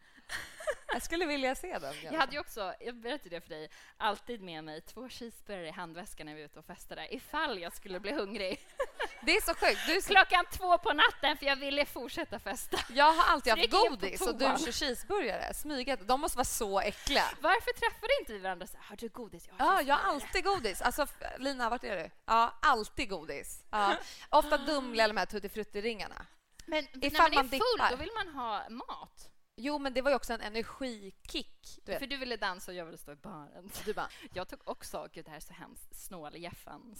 Jag 0.93 1.01
skulle 1.01 1.25
vilja 1.25 1.55
se 1.55 1.77
den. 1.79 1.93
Jag 2.03 2.13
hade 2.19 2.33
ju 2.33 2.39
också, 2.39 2.73
jag 2.79 2.95
berättade 2.95 3.29
det 3.29 3.41
för 3.41 3.49
dig, 3.49 3.69
alltid 3.97 4.41
med 4.41 4.63
mig 4.63 4.81
två 4.81 5.09
cheeseburgare 5.09 5.67
i 5.67 5.71
handväskan 5.71 6.25
när 6.25 6.35
vi 6.35 6.41
är 6.41 6.45
ute 6.45 6.59
och 6.59 6.65
festar 6.65 7.07
ifall 7.13 7.59
jag 7.59 7.73
skulle 7.73 7.99
bli 7.99 8.11
hungrig. 8.11 8.59
Det 9.25 9.31
är 9.35 9.41
så 9.41 9.53
sjukt. 9.53 9.79
Du. 9.87 10.01
Klockan 10.01 10.45
två 10.51 10.77
på 10.77 10.93
natten 10.93 11.37
för 11.37 11.45
jag 11.45 11.55
ville 11.55 11.85
fortsätta 11.85 12.39
festa. 12.39 12.77
Jag 12.89 13.13
har 13.13 13.33
alltid 13.33 13.53
haft 13.53 13.71
godis 13.71 14.21
och 14.21 14.35
du 14.37 14.45
kör 14.45 14.71
cheeseburgare. 14.71 15.53
Smyget. 15.53 16.07
De 16.07 16.21
måste 16.21 16.37
vara 16.37 16.45
så 16.45 16.79
äckliga. 16.79 17.23
Varför 17.41 17.73
träffade 17.73 18.13
inte 18.19 18.33
vi 18.33 18.39
varandra 18.39 18.67
så 18.67 18.77
har 18.81 18.95
du 18.95 19.09
godis? 19.09 19.47
Jag 19.57 19.65
har 19.65 19.73
Ja, 19.73 19.81
jag 19.81 19.95
har 19.95 20.19
cheeseburgare." 20.19 20.27
alltid 20.27 20.43
godis. 20.43 20.81
Alltså, 20.81 21.07
Lina, 21.37 21.69
vart 21.69 21.83
är 21.83 21.95
du? 21.97 22.09
Ja, 22.25 22.53
alltid 22.61 23.09
godis. 23.09 23.63
Ja. 23.69 23.95
Ofta 24.29 24.57
Dumle 24.57 25.03
eller 25.03 25.13
de 25.13 25.19
här 25.19 25.25
Tutti 25.25 25.49
Frutti-ringarna. 25.49 26.25
Men 26.65 26.87
när 26.93 27.05
Ifall 27.07 27.21
man 27.21 27.31
är 27.31 27.35
man 27.35 27.49
full, 27.49 27.59
dippar. 27.77 27.89
då 27.89 27.95
vill 27.95 28.11
man 28.15 28.27
ha 28.35 28.69
mat. 28.69 29.29
Jo, 29.55 29.79
men 29.79 29.93
det 29.93 30.01
var 30.01 30.11
ju 30.11 30.15
också 30.15 30.33
en 30.33 30.41
energikick. 30.41 31.79
Du. 31.83 31.99
För 31.99 32.07
du 32.07 32.17
ville 32.17 32.37
dansa 32.37 32.71
och 32.71 32.77
jag 32.77 32.85
ville 32.85 32.97
stå 32.97 33.11
i 33.11 33.15
baren. 33.15 33.71
Du 33.85 33.93
bara, 33.93 34.09
Jag 34.33 34.47
tog 34.47 34.59
också, 34.63 35.07
gud 35.13 35.25
det 35.25 35.31
här 35.31 35.37
är 35.37 35.41
så 35.41 35.53
hemskt, 35.53 35.95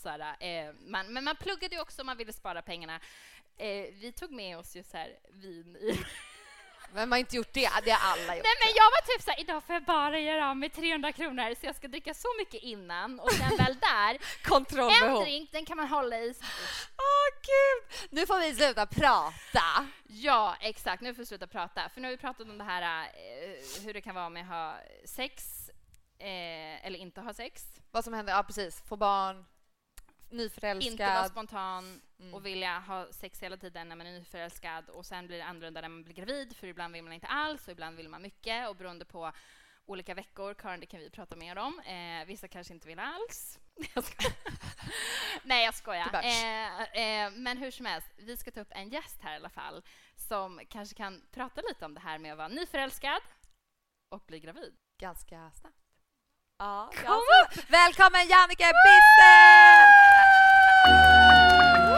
här, 0.09 0.36
eh, 0.39 0.73
man, 0.88 1.13
men 1.13 1.23
man 1.23 1.36
pluggade 1.36 1.75
ju 1.75 1.82
också, 1.82 2.03
man 2.03 2.17
ville 2.17 2.34
spara 2.34 2.61
pengarna. 2.61 2.99
Eh, 3.57 3.93
vi 3.93 4.13
tog 4.15 4.32
med 4.32 4.57
oss 4.57 4.75
ju 4.75 4.84
så 4.84 4.97
här 4.97 5.19
vin 5.30 5.75
i 5.75 5.99
man 6.93 7.11
har 7.11 7.19
inte 7.19 7.35
gjort 7.35 7.53
det. 7.53 7.69
Det 7.83 7.91
har 7.91 8.11
alla 8.11 8.35
gjort. 8.35 8.45
Nej 8.45 8.55
men 8.63 8.73
jag 8.75 8.83
var 8.95 9.13
typ 9.13 9.21
såhär, 9.25 9.39
idag 9.39 9.63
får 9.63 9.73
jag 9.73 9.83
bara 9.83 10.19
göra 10.19 10.49
av 10.49 10.57
med 10.57 10.73
300 10.73 11.11
kronor 11.11 11.55
så 11.59 11.65
jag 11.65 11.75
ska 11.75 11.87
dricka 11.87 12.13
så 12.13 12.27
mycket 12.37 12.63
innan 12.63 13.19
och 13.19 13.31
sen 13.31 13.57
väl 13.57 13.77
där, 13.79 14.13
en 14.13 14.19
Kontrollbehov. 14.43 15.23
drink 15.23 15.51
den 15.51 15.65
kan 15.65 15.77
man 15.77 15.87
hålla 15.87 16.17
i. 16.19 16.33
Åh 16.97 17.39
gud! 17.41 18.09
Nu 18.11 18.25
får 18.25 18.39
vi 18.39 18.55
sluta 18.55 18.85
prata. 18.85 19.87
Ja, 20.07 20.55
exakt. 20.61 21.01
Nu 21.01 21.13
får 21.13 21.19
vi 21.21 21.25
sluta 21.25 21.47
prata. 21.47 21.89
För 21.89 22.01
nu 22.01 22.07
har 22.07 22.11
vi 22.11 22.17
pratat 22.17 22.47
om 22.49 22.57
det 22.57 22.63
här 22.63 23.03
eh, 23.03 23.83
hur 23.85 23.93
det 23.93 24.01
kan 24.01 24.15
vara 24.15 24.29
med 24.29 24.41
att 24.43 24.47
ha 24.49 24.75
sex 25.05 25.43
eh, 26.19 26.85
eller 26.85 26.99
inte 26.99 27.21
ha 27.21 27.33
sex. 27.33 27.63
Vad 27.91 28.03
som 28.03 28.13
händer, 28.13 28.33
ja 28.33 28.43
precis. 28.43 28.81
Få 28.87 28.95
barn, 28.97 29.45
nyförälskad. 30.29 30.91
Inte 30.91 31.05
vara 31.05 31.29
spontan 31.29 32.01
Mm. 32.24 32.34
och 32.34 32.45
vilja 32.45 32.80
ha 32.80 33.07
sex 33.11 33.43
hela 33.43 33.57
tiden 33.57 33.89
när 33.89 33.95
man 33.95 34.07
är 34.07 34.11
nyförälskad 34.11 34.89
och 34.89 35.05
sen 35.05 35.28
blir 35.28 35.38
det 35.38 35.43
annorlunda 35.43 35.82
när 35.82 35.89
man 35.89 36.03
blir 36.03 36.15
gravid 36.15 36.55
för 36.55 36.67
ibland 36.67 36.93
vill 36.93 37.03
man 37.03 37.13
inte 37.13 37.28
alls 37.28 37.67
och 37.67 37.71
ibland 37.71 37.97
vill 37.97 38.09
man 38.09 38.21
mycket 38.21 38.69
och 38.69 38.76
beroende 38.76 39.05
på 39.05 39.32
olika 39.86 40.13
veckor, 40.13 40.53
Karin, 40.53 40.80
det 40.80 40.86
kan 40.86 40.99
vi 40.99 41.09
prata 41.09 41.36
mer 41.36 41.57
om. 41.57 41.80
Eh, 41.80 42.26
vissa 42.26 42.47
kanske 42.47 42.74
inte 42.74 42.88
vill 42.88 42.99
alls. 42.99 43.59
Jag. 43.95 44.03
Nej, 45.43 45.65
jag 45.65 45.74
skojar. 45.74 46.13
Eh, 46.13 46.82
eh, 46.82 47.32
men 47.32 47.57
hur 47.57 47.71
som 47.71 47.86
helst, 47.86 48.07
vi 48.17 48.38
ska 48.38 48.51
ta 48.51 48.61
upp 48.61 48.71
en 48.71 48.89
gäst 48.89 49.21
här 49.21 49.34
i 49.34 49.36
alla 49.36 49.49
fall 49.49 49.84
som 50.15 50.61
kanske 50.69 50.95
kan 50.95 51.21
prata 51.32 51.61
lite 51.61 51.86
om 51.86 51.93
det 51.93 51.99
här 51.99 52.17
med 52.17 52.32
att 52.32 52.38
vara 52.38 52.47
nyförälskad 52.47 53.21
och 54.09 54.24
bli 54.28 54.39
gravid. 54.39 54.74
Ganska 54.99 55.51
snabbt. 55.51 55.78
Ja, 56.57 56.91
Kom 56.95 57.03
ganska. 57.03 57.61
Välkommen 57.71 58.28
Jannike 58.28 58.71
Bisse! 58.86 59.34